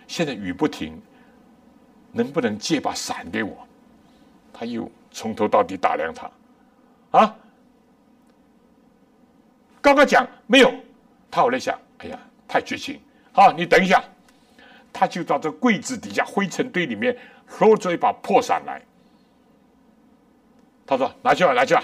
[0.06, 1.00] 现在雨不停，
[2.12, 3.66] 能不能借把伞给我？
[4.52, 4.90] 他又。
[5.14, 6.30] 从头到底打量他，
[7.18, 7.36] 啊！
[9.82, 10.72] 刚刚讲没有，
[11.30, 12.98] 他后来想，哎呀，太绝情！
[13.30, 14.02] 好，你等一下，
[14.92, 17.16] 他就到这柜子底下灰尘堆里面
[17.61, 18.81] 捞出一把破伞来。
[20.87, 21.83] 他说：“拿去吧，拿去吧。”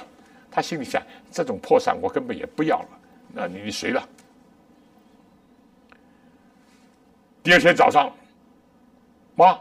[0.51, 2.88] 他心里想：这种破伞我根本也不要了，
[3.33, 4.09] 那你你随了。
[7.42, 8.12] 第二天早上，
[9.35, 9.59] 妈，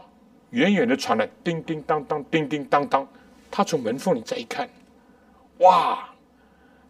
[0.50, 3.06] 远远的传来叮叮当当，叮叮当当。
[3.50, 4.68] 他从门缝里再一看，
[5.58, 6.08] 哇，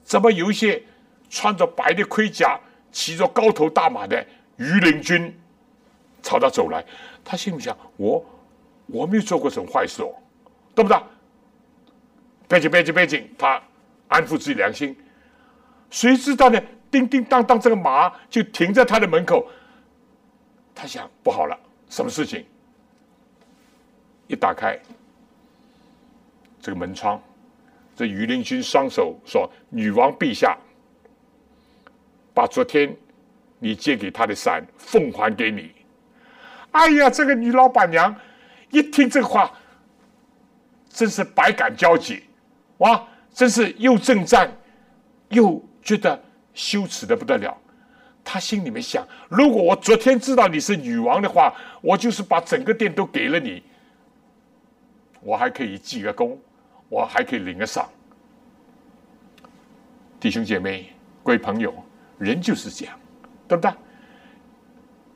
[0.02, 0.82] 怎么有一些
[1.28, 2.58] 穿着白的盔甲、
[2.90, 5.32] 骑着高头大马的御林军
[6.22, 6.84] 朝他走来？
[7.24, 8.24] 他心里想：我
[8.86, 10.14] 我没有做过什么坏事哦，
[10.74, 10.98] 对不对？
[12.48, 13.62] 别急，别急，别急，他
[14.08, 14.96] 安抚自己良心。
[15.90, 16.60] 谁知道呢？
[16.90, 19.46] 叮叮当当，这个马就停在他的门口。
[20.74, 21.58] 他想：不好了，
[21.90, 22.46] 什么事情？
[24.26, 24.78] 一打开。
[26.60, 27.22] 这个门窗，
[27.94, 30.58] 这羽林军双手说：“女王陛下，
[32.34, 32.94] 把昨天
[33.58, 35.70] 你借给他的伞奉还给你。”
[36.72, 38.14] 哎呀，这个女老板娘
[38.70, 39.50] 一听这话，
[40.88, 42.24] 真是百感交集，
[42.78, 43.06] 哇！
[43.32, 44.50] 真是又震战，
[45.28, 46.20] 又觉得
[46.54, 47.56] 羞耻的不得了。
[48.24, 53.62] 她心里面想：如果我昨天知道你是女王的话，我就是把整个店都给了你，
[55.20, 56.38] 我还可以记个功。
[56.90, 57.86] 我还可以领个赏，
[60.18, 60.90] 弟兄姐妹、
[61.22, 61.74] 各位朋友，
[62.16, 62.98] 人就是这样，
[63.46, 63.70] 对不对？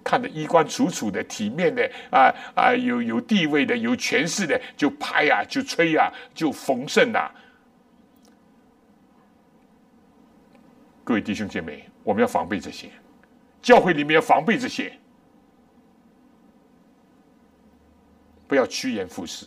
[0.03, 7.31] 看着衣冠楚楚的、体面的啊啊，有有地位的、有权势的，就拍呀、就吹呀、就逢盛啊。
[11.05, 12.91] 各位弟兄姐妹，我们要防备这些，
[13.61, 14.93] 教会里面要防备这些，
[18.47, 19.47] 不要趋炎附势。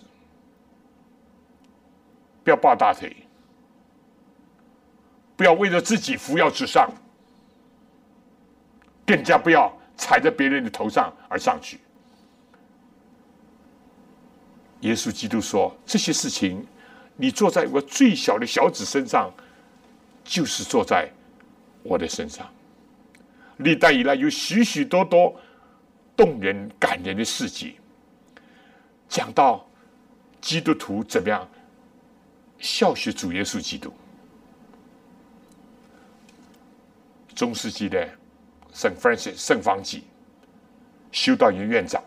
[2.43, 3.12] 不要抱大腿，
[5.36, 6.91] 不要为了自己扶摇直上，
[9.03, 11.79] 更加不要踩在别人的头上而上去。
[14.81, 16.65] 耶稣基督说：“这些事情，
[17.15, 19.33] 你坐在我最小的小子身上，
[20.23, 21.09] 就是坐在
[21.81, 22.47] 我的身上。”
[23.57, 25.33] 历代以来有许许多多
[26.15, 27.77] 动人感人的事迹，
[29.07, 29.65] 讲到
[30.41, 31.49] 基督徒怎么样
[32.59, 33.93] 效学主耶稣基督。
[37.33, 38.07] 中世纪的
[38.76, 40.03] 圣 Francis 圣方济
[41.11, 42.03] 修道院院长，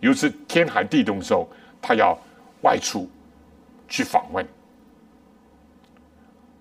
[0.00, 1.46] 有一次天寒地冻的时候，
[1.82, 2.16] 他要
[2.62, 3.10] 外出
[3.88, 4.46] 去访问，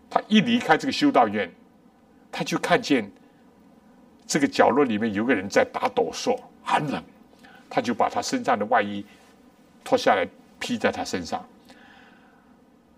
[0.09, 1.49] 他一离开这个修道院，
[2.31, 3.09] 他就看见。
[4.27, 7.03] 这个角落里面有个人在打哆嗦，很冷，
[7.69, 9.05] 他就把他身上的外衣
[9.83, 10.27] 脱下来
[10.57, 11.47] 披在他身上。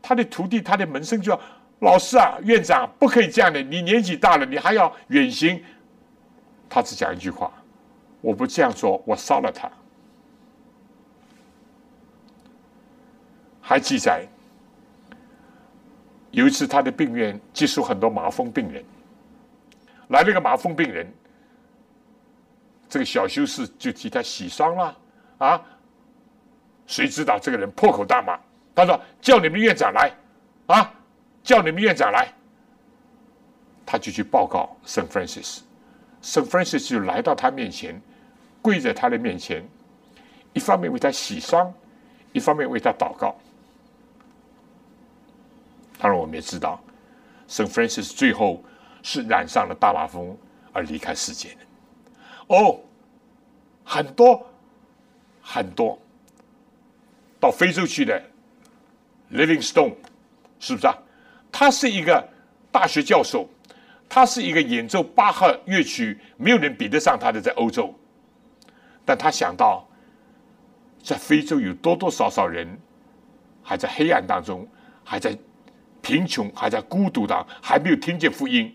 [0.02, 1.42] 他的徒弟、他的门生就说
[1.84, 5.62] ：“老师啊，院长不可以这样的，你年纪大了，你还要远行。”
[6.70, 7.52] 他只讲一句话
[8.22, 9.70] ：“我不这样做，我杀了他。”
[13.62, 14.26] 还记载
[16.32, 18.84] 有一次他的病院接触很多麻风病人。
[20.10, 21.06] 来了个麻风病人，
[22.88, 24.98] 这个小修士就替他洗伤了
[25.38, 25.62] 啊！
[26.86, 28.40] 谁知道这个人破口大骂，
[28.74, 30.14] 他说：“叫你们院长来
[30.68, 30.94] 啊！
[31.44, 32.32] 叫你们院长来！”
[33.86, 35.60] 他就去报告圣 Francis，
[36.22, 38.02] 圣 Francis 就来到他面前，
[38.62, 39.68] 跪在他的面前，
[40.54, 41.74] 一方面为他洗伤，
[42.34, 43.36] 一方面为他祷告。
[45.98, 46.80] 当然，我们也知道
[47.48, 48.64] 圣 Francis 最后。
[49.04, 50.36] 是染上了大麻风
[50.74, 51.60] 而离开世界的
[52.48, 52.78] 哦，
[53.86, 54.46] 很多
[55.42, 55.98] 很多
[57.40, 58.22] 到非洲去的
[59.32, 59.94] Livingstone
[60.60, 60.98] 是不是啊？
[61.54, 62.28] 他是一个
[62.70, 63.48] 大学教授，
[64.10, 67.94] 他是一个演奏巴赫乐曲没有人比得上他的，在欧洲。
[69.06, 69.88] 但他想到
[71.02, 72.68] 在非洲有多多少少人
[73.64, 74.68] 还在黑暗当中，
[75.04, 75.38] 还在
[76.02, 78.74] 贫穷，还在孤独当还没有听见福音。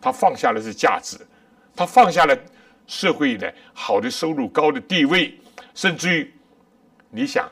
[0.00, 1.16] 他放下了是价值，
[1.74, 2.36] 他放下了
[2.86, 5.38] 社会的好的收入、高的地位，
[5.74, 6.34] 甚至于
[7.10, 7.48] 你想，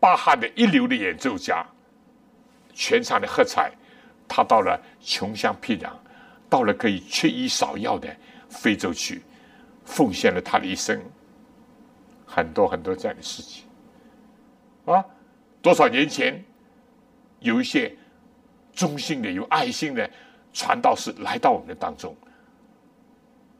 [0.00, 1.66] 巴哈的一流的演奏家，
[2.72, 3.70] 全场的喝彩，
[4.26, 5.90] 他到了穷乡僻壤，
[6.48, 8.08] 到了可以缺医少药的
[8.48, 9.22] 非洲去，
[9.84, 11.00] 奉献了他的一生，
[12.26, 13.64] 很多很多这样的事情，
[14.86, 15.04] 啊，
[15.60, 16.44] 多少年前
[17.40, 17.94] 有一些
[18.72, 20.08] 忠心的、有爱心的。
[20.50, 22.16] 传道士来到我们的当中，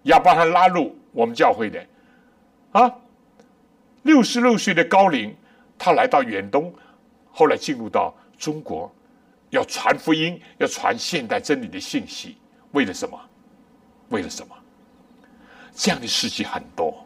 [0.03, 1.87] 要把他拉入我们教会的
[2.73, 2.91] 啊，
[4.03, 5.37] 六十六岁的高龄，
[5.77, 6.75] 他来到远东，
[7.31, 8.91] 后来进入到中国，
[9.51, 12.39] 要传福音，要传现代真理的信息，
[12.79, 13.21] 为了什么？
[14.11, 14.55] 为了什么？
[15.75, 17.05] 这样的事情很多。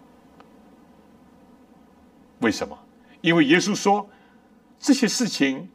[2.40, 2.78] 为什么？
[3.22, 4.06] 因为耶稣说
[4.78, 5.66] 这些事情，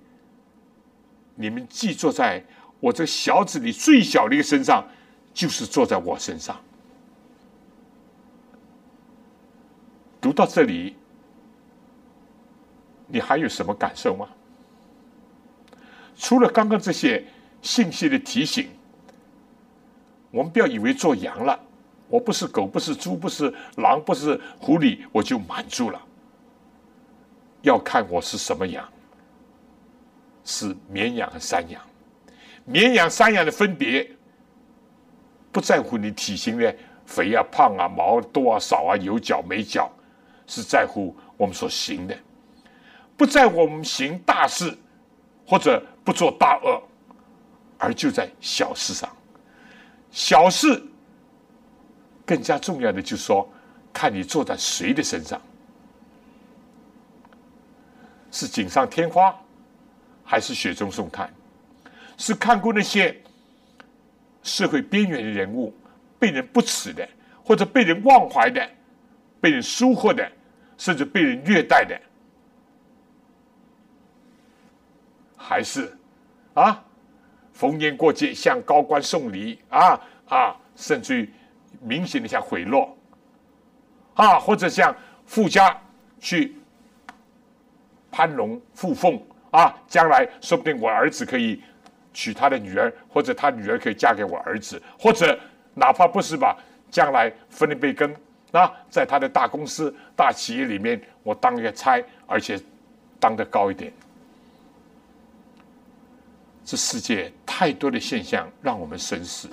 [1.34, 2.44] 你们既坐在。
[2.80, 4.88] 我这小子里最小的一个身上，
[5.34, 6.56] 就是坐在我身上。
[10.22, 10.96] 读到这里，
[13.08, 14.30] 你还有什么感受吗？
[16.16, 17.26] 除了刚刚这些
[17.64, 18.70] 信息的提醒，
[20.32, 21.60] 我们不要以为做羊了，
[22.10, 26.02] 我不是狗，不是猪，不是狼，不是狐狸，我就满足了。
[27.62, 28.88] 要看我是什么羊，
[30.44, 31.82] 是绵羊和山羊。
[32.66, 34.10] 绵羊、山羊的分别，
[35.52, 36.76] 不在乎你体型的
[37.06, 39.90] 肥啊、胖啊、毛多啊、少啊、有角没角，
[40.46, 42.18] 是在乎我们所行的，
[43.16, 44.78] 不在乎我们行大事
[45.48, 46.82] 或者不做大恶，
[47.78, 49.10] 而就在小事上。
[50.12, 50.84] 小事。
[52.26, 53.50] 更加重要的，就是说，
[53.94, 55.42] 看你坐在谁的身上，
[58.30, 59.34] 是锦上添花，
[60.26, 61.34] 还是雪中送炭。
[62.18, 63.18] 是看过那些
[64.44, 65.74] 社会边缘的人物
[66.20, 67.08] 被人不耻的，
[67.46, 68.70] 或者被人忘怀的，
[69.40, 70.30] 被人疏忽的，
[70.78, 71.98] 甚至被人虐待的，
[75.38, 75.98] 还是
[76.56, 76.84] 啊，
[77.58, 80.00] 逢年过节向高官送礼啊
[80.30, 81.30] 啊，甚至于
[81.82, 82.88] 明显的像贿赂
[84.14, 84.96] 啊，或者像
[85.26, 85.76] 富家
[86.20, 86.56] 去
[88.12, 91.62] 攀龙附凤啊，将来说不定我儿子可以。
[92.14, 95.40] 娶他的女儿，或者他女儿可以嫁给我儿子，或者
[95.76, 96.58] 哪怕不是吧，
[96.90, 98.12] 将来分一杯羹
[98.52, 102.60] 啊，在他的大公司、大企业里面，我当一个差，而且
[103.20, 103.94] 当得高一点。
[106.68, 109.48] 这世界太多的现象让我们深思。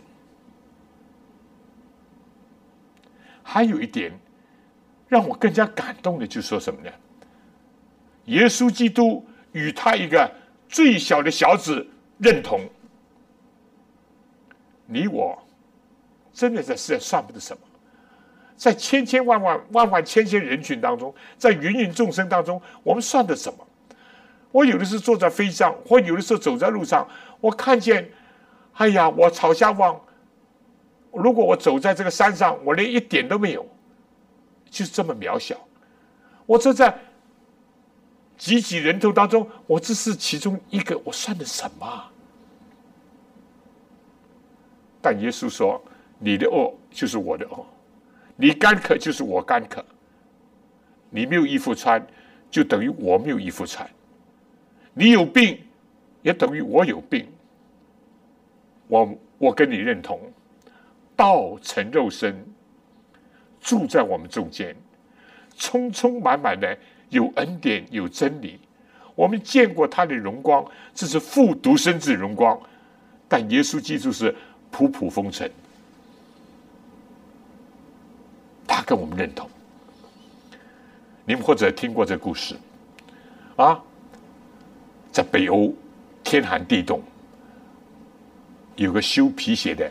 [3.41, 4.13] 还有一点
[5.07, 6.91] 让我更加感动的，就是说什么呢？
[8.25, 10.29] 耶稣基督与他一个
[10.69, 11.87] 最小的小子
[12.19, 12.69] 认同。
[14.85, 15.41] 你我
[16.33, 17.63] 真的在世上算不得什么，
[18.57, 23.64] 在千千万万万万千千人群当中，在芸芸众生当中，我们算得什么？
[24.55, 27.09] 我有的时候坐在飞机上，或有的时候走在路上，
[27.41, 28.09] 我看见，
[28.75, 30.01] 哎呀，我朝下望，
[31.11, 33.67] 如果我走在这个山上，我连一点都没有，
[34.71, 35.57] 就是这么渺小。
[36.47, 36.97] 我坐在
[38.39, 42.05] 挤挤人头当中，我只是其中一个，我算的什么？
[45.03, 45.83] 但耶稣说
[46.21, 47.67] ：“你的恶就是我的恶，
[48.37, 49.85] 你干渴就是我干渴，
[51.11, 52.07] 你没有衣服穿，
[52.53, 53.85] 就等于我没有衣服穿；
[54.95, 55.59] 你有病，
[56.23, 57.27] 也等于我有病。
[58.89, 60.21] 我我跟你认同，
[61.15, 62.35] 道成肉身，
[63.61, 64.75] 住在我们中间，
[65.57, 66.77] 充充满满的
[67.11, 68.59] 有恩典有真理。
[69.15, 70.65] 我们见过他的荣光，
[70.95, 72.59] 这是复独生子荣光，
[73.29, 74.35] 但耶稣基督是。”
[74.77, 75.49] 普普风尘，
[78.67, 79.49] 他跟我们认同。
[81.25, 82.57] 你们或者听过这故事
[83.55, 83.81] 啊？
[85.15, 85.73] 在北欧
[86.25, 87.01] 天寒地冻，
[88.75, 89.89] 有个修皮鞋的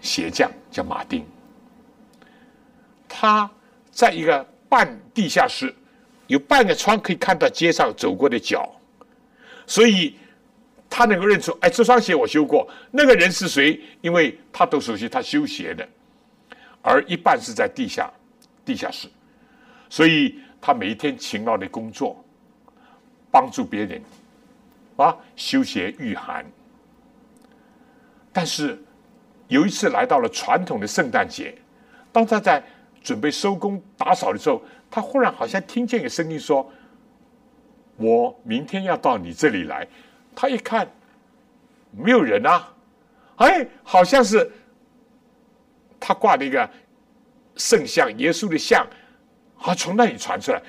[0.00, 1.26] 鞋匠叫马丁，
[3.08, 3.50] 他
[3.90, 5.74] 在一个半地下室，
[6.28, 8.70] 有半个窗可以看到街上走过的脚，
[9.66, 10.16] 所以。
[10.92, 12.68] 他能够认出，哎，这双鞋我修过。
[12.90, 13.80] 那个人是谁？
[14.00, 15.88] 因为他都熟悉他修鞋的，
[16.82, 18.12] 而一半是在地下
[18.64, 19.06] 地下室，
[19.88, 22.20] 所以他每一天勤劳的工作，
[23.30, 24.02] 帮助别人
[24.96, 26.44] 啊修鞋御寒。
[28.32, 28.80] 但是
[29.48, 31.56] 有一次来到了传统的圣诞节，
[32.12, 32.62] 当他在
[33.02, 36.70] 准备收工打扫的时候，他忽然好像听见一个声音说
[37.96, 39.86] ：“我明天要到你这里来。”
[40.36, 40.88] 他一看，
[41.90, 42.72] 没有人啊，
[43.36, 44.48] 哎，好像是
[45.98, 46.70] 他挂的一个
[47.56, 48.86] 圣像，耶稣的像，
[49.58, 50.62] 啊，从那里传出来，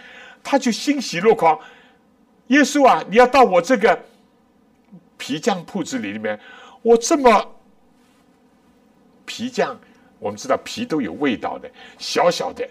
[0.44, 1.60] 他就欣喜若狂。
[2.52, 3.98] 耶稣啊，你要到我这个
[5.18, 6.38] 皮匠铺子里里面，
[6.82, 7.56] 我这么
[9.26, 9.80] 皮匠，
[10.20, 12.68] 我们知道皮都有味道的，小小的，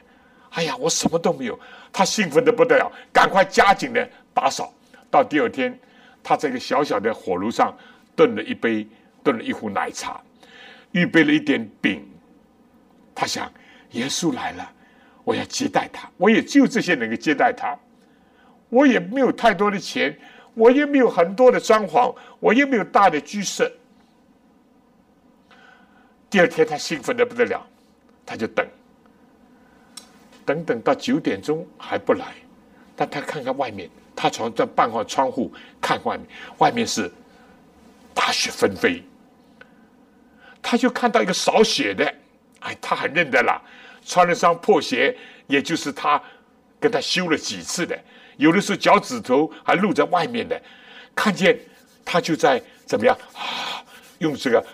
[0.51, 1.59] 哎呀，我什么都没有，
[1.91, 4.73] 他兴奋的不得了，赶快加紧的打扫，
[5.11, 5.77] 到第二天。
[6.23, 7.75] 他在一个小小的火炉上
[8.15, 8.87] 炖了一杯，
[9.25, 10.21] 炖了一壶奶茶，
[10.93, 12.07] 预备了一点饼。
[13.15, 13.51] 他想，
[13.93, 14.71] 耶稣来了，
[15.25, 16.11] 我要接待他。
[16.19, 17.75] 我也只有这些能够接待他。
[18.71, 20.19] 我也没有太多的钱，
[20.55, 23.71] 我也没有很多的装潢，我也没有大的居室。
[26.31, 27.67] 第二天，他兴奋的不得了，
[28.25, 28.67] 他就等，
[30.47, 32.35] 等等到九点钟还不来，
[32.97, 33.91] 但他看看外面。
[34.23, 35.51] 他从这半号窗户
[35.81, 36.27] 看外面，
[36.59, 37.11] 外面是
[38.13, 39.03] 大雪纷飞。
[40.61, 42.15] 他就看到一个扫雪的，
[42.59, 43.59] 哎，他很认得了，
[44.05, 45.17] 穿了双破鞋，
[45.47, 46.23] 也就是他
[46.79, 47.99] 跟他修了几次的，
[48.41, 50.61] 有的时候脚趾头还露在外面的。
[51.15, 51.59] 看见
[52.05, 53.85] 他就在怎么样啊？
[54.19, 54.65] 用这个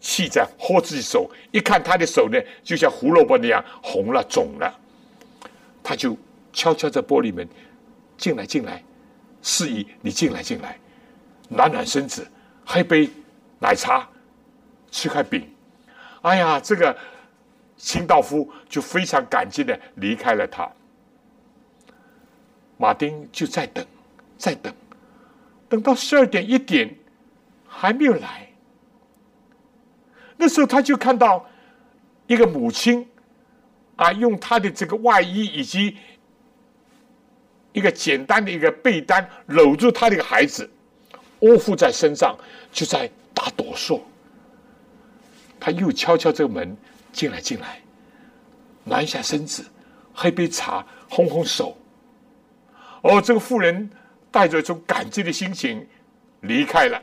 [0.00, 4.72] 气在喝自己手，一看他的手呢，就像胡萝卜那样红了肿了。
[5.82, 6.16] 他就
[6.52, 7.46] 悄悄在玻璃门。
[8.16, 8.84] 进来，进来，
[9.42, 10.78] 示意你进来，进来，
[11.48, 12.30] 暖暖身子，
[12.66, 13.08] 喝一杯
[13.58, 14.06] 奶茶，
[14.90, 15.48] 吃块饼。
[16.20, 16.94] 哎呀，这个
[17.78, 20.70] 清道夫就非常感激的离开了他。
[22.80, 23.86] 马丁就在等，
[24.38, 24.72] 在等，
[25.68, 26.96] 等到十二点一点
[27.68, 28.48] 还没有来。
[30.38, 31.46] 那时候他就看到
[32.26, 33.06] 一个母亲
[33.96, 35.98] 啊，用她的这个外衣以及。
[37.72, 40.68] 一个简单的一个被单搂住他的一个孩子，
[41.38, 42.36] 窝伏在身上，
[42.72, 44.00] 就在打哆嗦。
[45.60, 46.76] 他又敲敲这个门，
[47.12, 47.80] 进来进来，
[48.82, 49.64] 暖一下身子，
[50.12, 51.78] 喝杯茶，烘烘手。
[53.02, 53.88] 哦，这个妇人
[54.30, 55.86] 带着一种感激的心情
[56.42, 57.00] 离开了。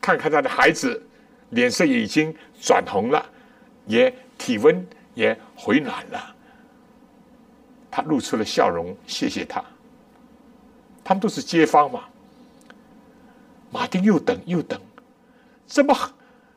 [0.00, 1.00] 看看他的孩子，
[1.50, 3.24] 脸色已经转红了，
[3.86, 6.34] 也体温也回暖了。
[7.90, 9.62] 他露出了笑容，谢谢他。
[11.04, 12.04] 他们都是街坊嘛。
[13.70, 14.80] 马丁又等又等，
[15.66, 15.94] 怎么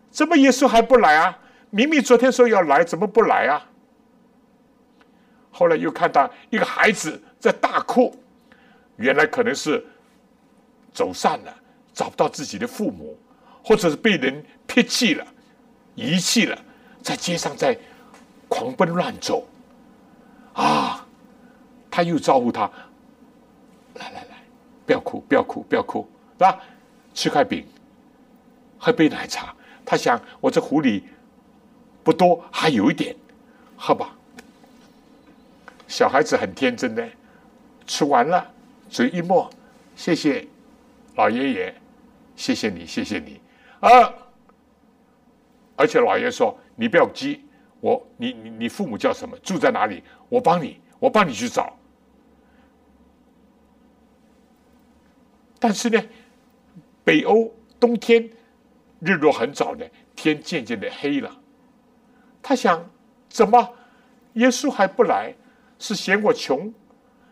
[0.10, 1.38] 怎么耶稣还不来啊？
[1.70, 3.66] 明明昨天说要来，怎么不来啊？
[5.52, 8.16] 后来又看到一个孩子在大哭，
[8.98, 9.84] 原来可能是
[10.94, 11.54] 走散了，
[11.92, 13.18] 找不到自己的父母，
[13.64, 15.26] 或者是被人撇弃了、
[15.96, 16.58] 遗弃了，
[17.02, 17.76] 在街上在
[18.48, 19.48] 狂奔乱走
[20.54, 21.06] 啊！
[21.90, 22.70] 他又招呼他，
[23.96, 24.38] 来来来，
[24.86, 26.60] 不要哭，不要哭，不要哭，是吧？
[27.14, 27.66] 吃块饼，
[28.78, 29.54] 喝杯奶茶。
[29.84, 31.04] 他想，我这壶里
[32.04, 33.16] 不多，还有一点，
[33.76, 34.16] 喝吧。
[35.88, 37.06] 小孩子很天真的，
[37.92, 38.50] 吃完了，
[38.90, 39.50] 嘴一抹，
[39.98, 40.48] 谢谢
[41.16, 41.76] 老爷爷，
[42.38, 43.42] 谢谢你，谢谢你
[43.82, 44.14] 啊！
[45.76, 47.44] 而且老爷说：“你不要急，
[47.82, 49.38] 我你你你父母叫什么？
[49.40, 50.02] 住在哪里？
[50.30, 51.78] 我帮你，我帮你去找。”
[55.60, 56.02] 但是呢，
[57.04, 58.30] 北欧冬天
[59.02, 59.86] 日落很早呢，
[60.16, 61.30] 天渐渐的黑了。
[62.42, 62.90] 他想，
[63.28, 63.74] 怎么
[64.36, 65.36] 耶稣还不来？
[65.78, 66.74] 是嫌我穷，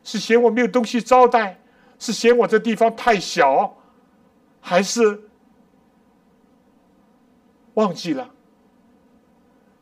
[0.03, 1.59] 是嫌我没有东西招待，
[1.99, 3.75] 是嫌我这地方太小，
[4.59, 5.21] 还是
[7.75, 8.29] 忘记了？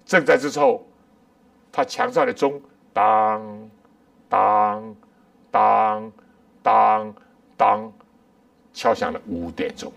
[0.05, 0.85] 正在这时候，
[1.71, 2.61] 他墙上的钟
[2.93, 3.69] 当
[4.29, 4.95] 当
[5.51, 6.11] 当
[6.61, 7.15] 当
[7.55, 7.93] 当
[8.73, 9.91] 敲响了五点钟。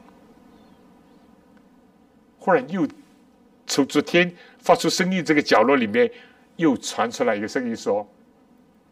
[2.38, 2.86] 忽然又
[3.66, 6.10] 从昨天发出声音这个角落里面
[6.56, 8.06] 又传出来一个声音说。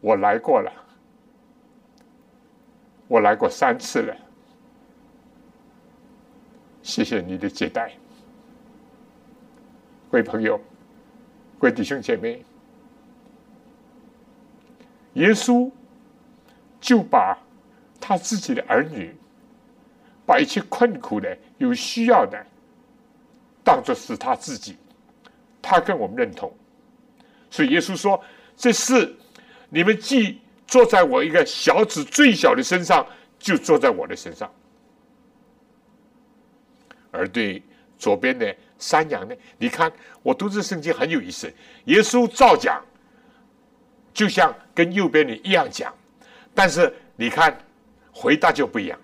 [0.01, 0.71] 我来过了，
[3.09, 4.15] 我来过三次了。
[6.83, 7.91] 谢谢你的接待，
[10.11, 10.57] 各位朋友，
[11.57, 12.45] 各位弟兄姐妹。
[15.13, 15.69] 耶稣
[16.79, 17.35] 就把
[17.99, 19.13] 他自己的儿女，
[20.23, 22.45] 把一切困苦的、有需要的，
[23.63, 24.77] 当作是他自己，
[25.63, 26.53] 他跟我们认同。
[27.49, 28.23] 所以耶稣说
[28.55, 29.15] ：“这是。”
[29.71, 33.03] 你们既坐在我一个小子最小的身上，
[33.39, 34.47] 就坐在我的身上；
[37.09, 37.63] 而对
[37.97, 39.35] 左边的山羊呢？
[39.57, 39.91] 你看，
[40.21, 41.51] 我读这圣经很有意思。
[41.85, 42.79] 耶稣照讲，
[44.13, 45.91] 就像跟右边的一样讲，
[46.53, 47.57] 但是你看
[48.11, 48.99] 回答就不一样。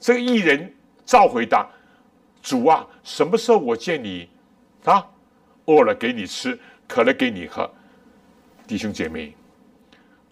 [0.00, 0.74] 这个艺人
[1.06, 1.64] 照回答
[2.42, 4.28] ：“主啊，什么时候我见你
[4.82, 5.06] 啊？
[5.66, 6.58] 饿了给你吃，
[6.88, 7.70] 渴了给你喝。”
[8.66, 9.32] 弟兄姐妹。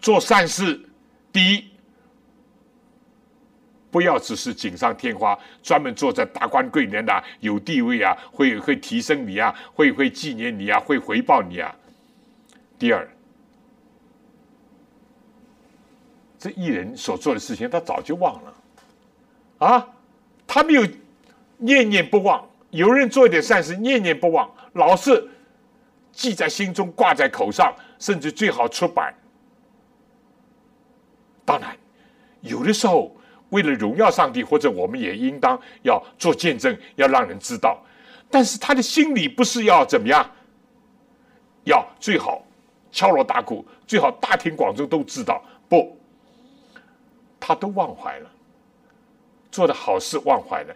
[0.01, 0.79] 做善事，
[1.31, 1.65] 第一，
[3.91, 11.75] 不要只是锦上添花，专门做在达官贵人的有地位啊，会会提升你啊，会会纪念你啊，会回报你啊。
[12.79, 13.07] 第二，
[16.39, 18.53] 这艺人所做的事情，他早就忘了
[19.59, 19.87] 啊，
[20.47, 20.87] 他没有
[21.57, 22.43] 念念不忘。
[22.71, 25.29] 有人做一点善事，念念不忘，老是
[26.11, 29.13] 记在心中，挂在口上，甚至最好出版。
[31.51, 31.75] 当然，
[32.39, 33.13] 有的时候
[33.49, 37.77] 为了荣耀上帝，或者我们也应当要做见证，要让人知道。
[38.29, 40.25] 但是他的心里不是要怎么样，
[41.65, 42.41] 要最好
[42.89, 45.43] 敲锣打鼓，最好大庭广众都知道。
[45.67, 45.99] 不，
[47.37, 48.31] 他都忘怀了，
[49.51, 50.73] 做的好事忘怀了，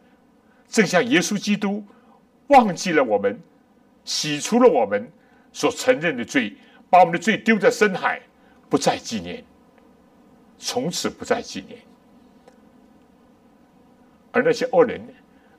[0.68, 1.82] 正像耶稣基督
[2.48, 3.40] 忘记了我们，
[4.04, 5.10] 洗除了我们
[5.54, 6.54] 所承认的罪，
[6.90, 8.22] 把我们的罪丢在深海，
[8.70, 9.42] 不再纪念。
[10.58, 11.80] 从此不再纪念，
[14.32, 15.14] 而那些恶人呢？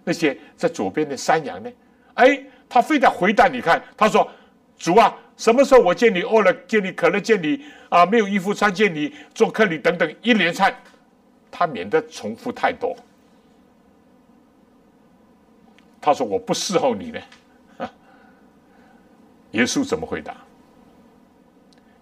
[0.04, 1.70] 那些在左边的山羊呢？
[2.14, 4.30] 哎，他非得回答你看，他说
[4.78, 10.74] ：“主啊，什么时候我见你饿了，见你渴了，见你啊没有衣服穿，见你做客旅等等一连串，
[11.50, 12.96] 他免得重复太多。”
[16.00, 17.20] 他说：“我不伺候你呢。
[19.52, 20.36] ”耶稣怎么回答？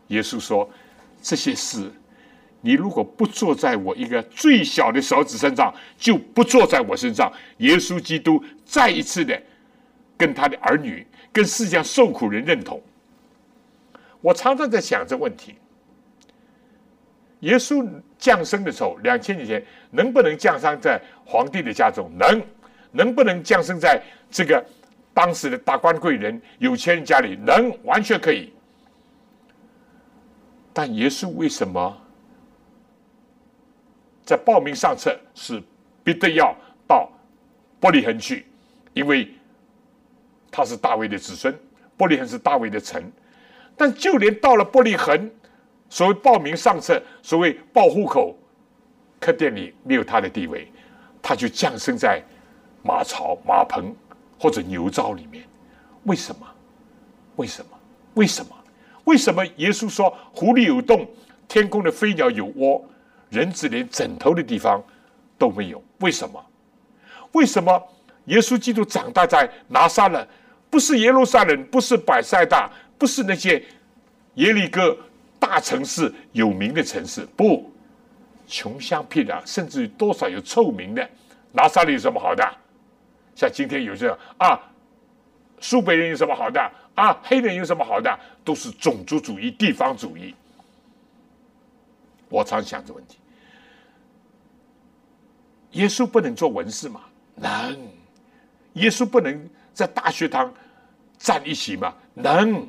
[0.08, 0.68] 耶稣说
[1.22, 1.90] ：“这些事。”
[2.64, 7.30] 你如果不坐在我一个最小的手指身上，就不坐在我身上。
[7.58, 9.38] 耶稣基督再一次的
[10.16, 12.82] 跟他的儿女、跟世界上受苦人认同。
[14.22, 15.56] 我常常在想这问题：
[17.40, 17.86] 耶稣
[18.18, 22.10] 降生的时候，两千年前能不能降生在皇帝的家中？
[22.18, 22.42] 能，
[22.92, 24.64] 能不能降生在这个
[25.12, 27.36] 当时的大官贵人、有钱人家里？
[27.44, 28.54] 能，完全可以。
[30.72, 32.00] 但耶稣为什么？
[34.24, 35.62] 在报名上册是
[36.02, 36.54] 必得要
[36.86, 37.10] 到
[37.78, 38.46] 伯利恒去，
[38.92, 39.28] 因为
[40.50, 41.54] 他是大卫的子孙，
[41.96, 43.02] 伯利恒是大卫的城。
[43.76, 45.30] 但就连到了伯利恒，
[45.88, 48.38] 所谓报名上册，所谓报户口，
[49.18, 50.70] 客店里没有他的地位，
[51.20, 52.22] 他就降生在
[52.82, 53.94] 马槽、马棚
[54.38, 55.44] 或者牛槽里面。
[56.04, 56.46] 为什么？
[57.36, 57.70] 为什么？
[58.14, 58.56] 为什么？
[59.04, 59.44] 为什么？
[59.56, 61.06] 耶稣说：“狐狸有洞，
[61.48, 62.82] 天空的飞鸟有窝。”
[63.34, 64.80] 人子连枕头的地方
[65.36, 66.42] 都没有，为什么？
[67.32, 67.82] 为什么
[68.26, 70.26] 耶稣基督长大在拿撒勒，
[70.70, 73.60] 不是耶路撒冷，不是百赛大，不是那些
[74.34, 74.96] 耶利哥、
[75.40, 77.68] 大城市有名的城市，不，
[78.46, 81.10] 穷乡僻壤，甚至于多少有臭名的，
[81.50, 82.48] 拿撒勒有什么好的？
[83.34, 84.56] 像今天有些人啊，
[85.58, 86.60] 苏北人有什么好的？
[86.94, 88.16] 啊，黑人有什么好的？
[88.44, 90.32] 都是种族主义、地方主义。
[92.28, 93.18] 我常想这问题：
[95.74, 97.02] 耶稣不能做文士吗？
[97.36, 97.78] 能。
[98.74, 100.52] 耶稣不能在大学堂
[101.16, 101.94] 站一席吗？
[102.14, 102.66] 能。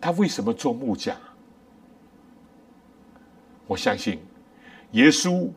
[0.00, 1.14] 他为什么做木匠？
[3.66, 4.18] 我相信，
[4.92, 5.50] 耶稣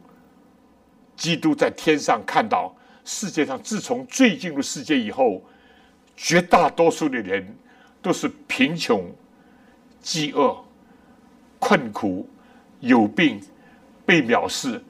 [1.16, 5.42] 基督在天上看到世界上，自从最进入世界以后，
[6.16, 7.56] 绝大多数的人
[8.02, 9.10] 都是贫穷、
[10.02, 10.56] 饥饿、
[11.58, 12.30] 困苦、
[12.82, 13.42] 有病、
[14.06, 14.84] 被藐视、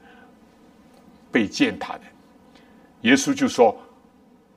[1.34, 2.02] 被践踏的。
[3.02, 3.76] 耶稣就说。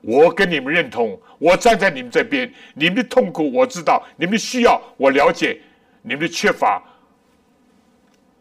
[0.00, 2.50] 我跟你们认同，我站在你们这边。
[2.72, 5.60] 你们的痛苦我知道，你们的需要我了解，
[6.02, 6.80] 你们的缺乏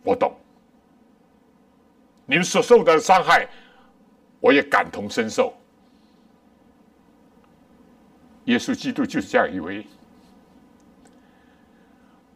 [0.03, 0.31] 我懂，
[2.27, 3.49] 你们所受到的伤害
[4.39, 5.51] 我也感同身受。
[8.45, 9.83] 耶稣基督就是这样一位。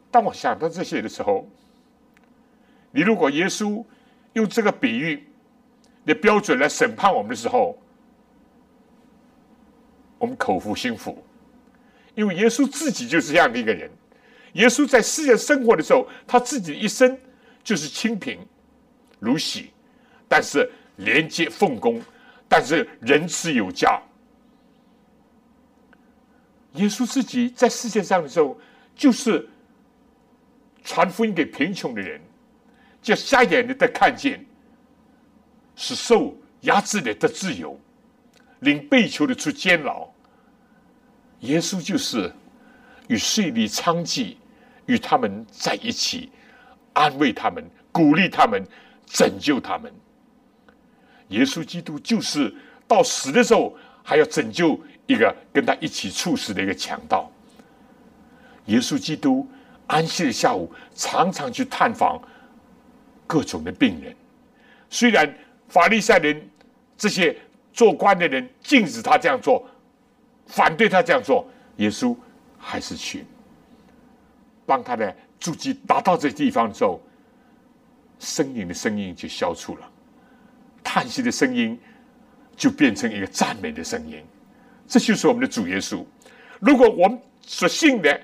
[0.09, 1.47] 当我想到这些的时候，
[2.89, 3.85] 你如果耶稣
[4.33, 5.30] 用这个比喻
[6.05, 7.77] 的标准来审判我们的时候，
[10.17, 11.23] 我们口服心服，
[12.15, 13.89] 因为耶稣自己就是这样的一个人。
[14.53, 17.17] 耶稣在世界生活的时候，他自己一生
[17.63, 18.37] 就是清贫
[19.19, 19.71] 如洗，
[20.27, 22.01] 但是廉洁奉公，
[22.49, 24.01] 但是仁慈有加。
[26.73, 28.59] 耶稣自己在世界上的时候，
[28.95, 29.47] 就是
[30.83, 32.19] 传福音给贫穷的人，
[33.01, 34.45] 叫瞎眼的得看见，
[35.75, 37.79] 是受压制的得自由。
[38.59, 40.07] 领被囚的出监牢，
[41.39, 42.31] 耶稣就是
[43.07, 44.35] 与税吏娼妓
[44.85, 46.29] 与他们在一起，
[46.93, 48.63] 安慰他们，鼓励他们，
[49.07, 49.91] 拯救他们。
[51.29, 52.53] 耶稣基督就是
[52.87, 57.31] 到死的时候还要拯救一个跟他一起处死的一个强盗。
[58.65, 59.49] 耶稣基督
[59.87, 62.21] 安息的下午常常去探访
[63.25, 64.15] 各种的病人，
[64.87, 65.27] 虽然
[65.71, 66.49] 法利赛人
[66.97, 67.35] 这些。
[67.73, 69.65] 做官的人禁止他这样做，
[70.45, 71.47] 反对他这样做，
[71.77, 72.13] 耶稣
[72.59, 73.23] 还是去
[74.65, 77.01] 帮他的足迹达到这地方的时候，
[78.19, 79.89] 呻吟的声音就消除了，
[80.83, 81.79] 叹息的声音
[82.57, 84.21] 就变成一个赞美的声音。
[84.85, 86.03] 这就是我们的主耶稣。
[86.59, 88.21] 如果我们所信的、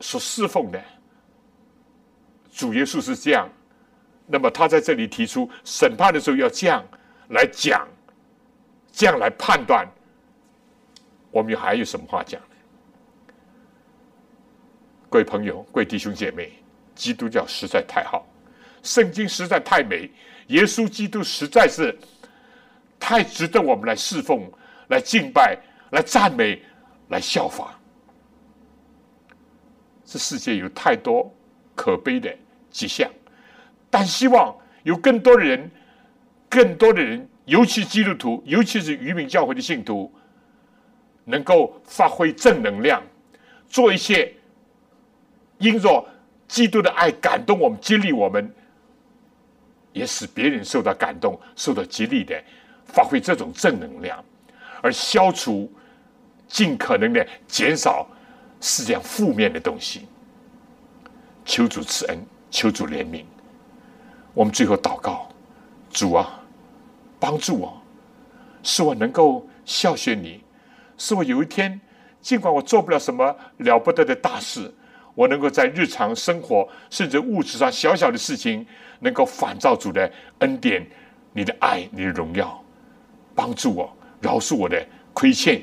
[0.00, 0.78] 所侍奉的
[2.52, 3.48] 主耶稣是这样，
[4.26, 6.84] 那么他在这里提出审判的时候要这样。
[7.30, 7.84] 来讲，
[8.92, 9.84] 这样来判断，
[11.32, 12.56] 我们还有什么话讲呢？
[15.10, 16.52] 各位朋友，各位弟兄姐妹，
[16.94, 18.24] 基督教实在太好，
[18.84, 20.08] 圣经实在太美，
[20.46, 21.98] 耶稣基督实在是
[23.00, 24.48] 太值得我们来侍奉、
[24.86, 25.58] 来敬拜、
[25.90, 26.62] 来赞美、
[27.08, 27.76] 来效法。
[30.04, 31.28] 这世界有太多
[31.74, 32.32] 可悲的
[32.70, 33.10] 迹象，
[33.96, 35.70] 但希望有更多的人。
[36.48, 40.10] 更多的人，尤其基督徒，尤其是渔民教会的信徒，
[41.24, 43.02] 能够发挥正能量，
[43.68, 44.32] 做一些
[45.58, 46.08] 因着
[46.46, 48.48] 基督的爱感动我们、激励我们，
[49.92, 52.40] 也使别人受到感动、受到激励的，
[52.84, 54.24] 发挥这种正能量，
[54.80, 55.70] 而消除
[56.46, 58.06] 尽可能的减少
[58.60, 60.06] 世界上负面的东西。
[61.44, 62.18] 求主赐恩，
[62.50, 63.24] 求主怜悯。
[64.36, 65.26] 我们最后祷告。
[65.90, 66.42] 主啊，
[67.18, 67.80] 帮助我，
[68.62, 70.42] 使我能够孝顺你，
[70.98, 71.80] 使我有一天，
[72.20, 74.70] 尽管我做不了什么了不得的大事，
[75.14, 78.66] 我能够在日常生活甚至物质上小小的事情，
[79.00, 80.86] 能够反照主的恩典、
[81.32, 82.62] 你的爱、你的荣耀，
[83.34, 85.62] 帮助我，饶恕我的亏欠，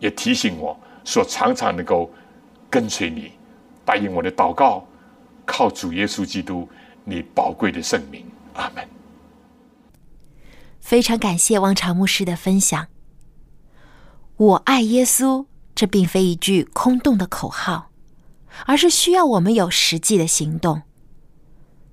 [0.00, 2.12] 也提醒我说常常能够
[2.68, 3.30] 跟随你，
[3.84, 4.84] 答应我的祷告，
[5.46, 6.68] 靠主耶稣基督
[7.04, 8.88] 你宝贵的圣名，阿门。
[10.80, 12.88] 非常感谢王朝牧师的分享。
[14.36, 17.90] 我爱耶稣，这并非一句空洞的口号，
[18.66, 20.82] 而是需要我们有实际的行动。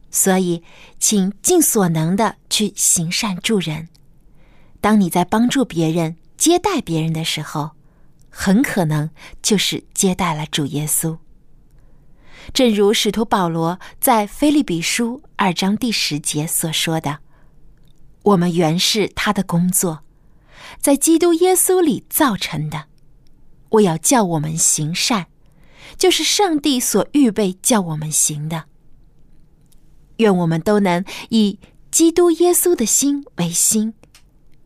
[0.09, 0.63] 所以，
[0.99, 3.89] 请尽所能的去行善助人。
[4.81, 7.71] 当你在帮助别人、接待别人的时候，
[8.29, 9.09] 很可能
[9.41, 11.17] 就是接待了主耶稣。
[12.53, 17.19] 正如使徒保罗在菲利比书二章第十节所说的。
[18.23, 20.03] 我们原是他的工作，
[20.79, 22.85] 在基督耶稣里造成的。
[23.69, 25.27] 我要叫我们行善，
[25.97, 28.65] 就是上帝所预备叫我们行的。
[30.17, 31.57] 愿我们都能以
[31.89, 33.93] 基督耶稣的心为心，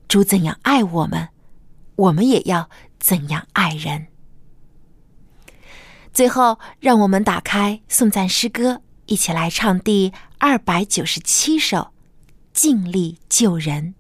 [0.07, 1.29] 主怎样爱我们，
[1.95, 2.69] 我们也要
[2.99, 4.07] 怎样爱人。
[6.15, 11.77] 最后，让我们打开颂赞诗歌，一起来唱第二百九十七首
[12.53, 13.93] 《尽力救人》。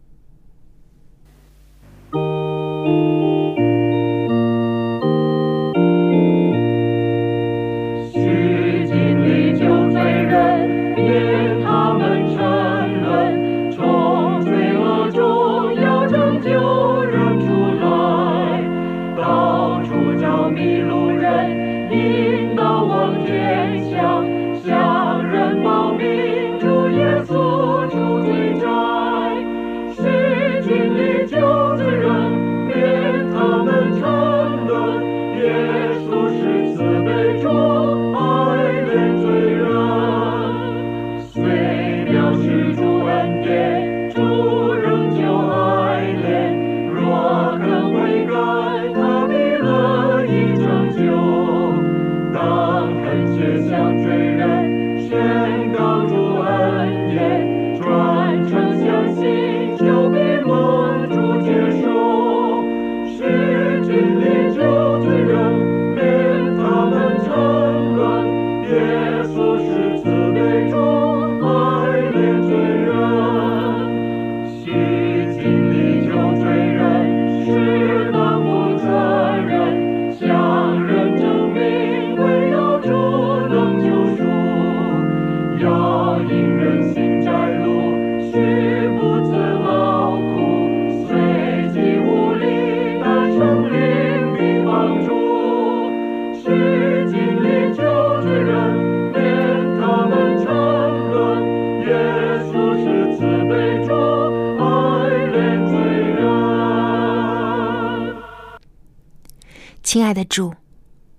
[110.35, 110.53] 主，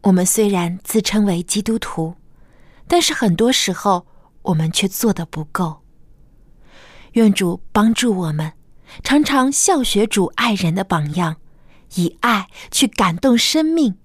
[0.02, 2.14] 我们虽然自称为基督徒，
[2.86, 4.06] 但是很多时候
[4.42, 5.82] 我们却做的不够。
[7.12, 8.52] 愿主帮助我们，
[9.02, 11.36] 常常效学主爱人的榜样，
[11.94, 13.96] 以爱去感动生命，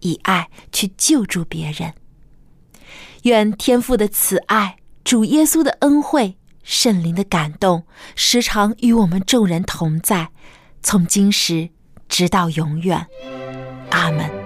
[0.00, 1.94] 以爱去救助别人。
[3.22, 7.86] 愿天父的慈爱、主耶稣的恩惠、圣灵的感动，
[8.16, 10.30] 时常与我们众人同在，
[10.82, 11.70] 从今时
[12.08, 13.06] 直到永远。
[13.90, 14.45] 阿门。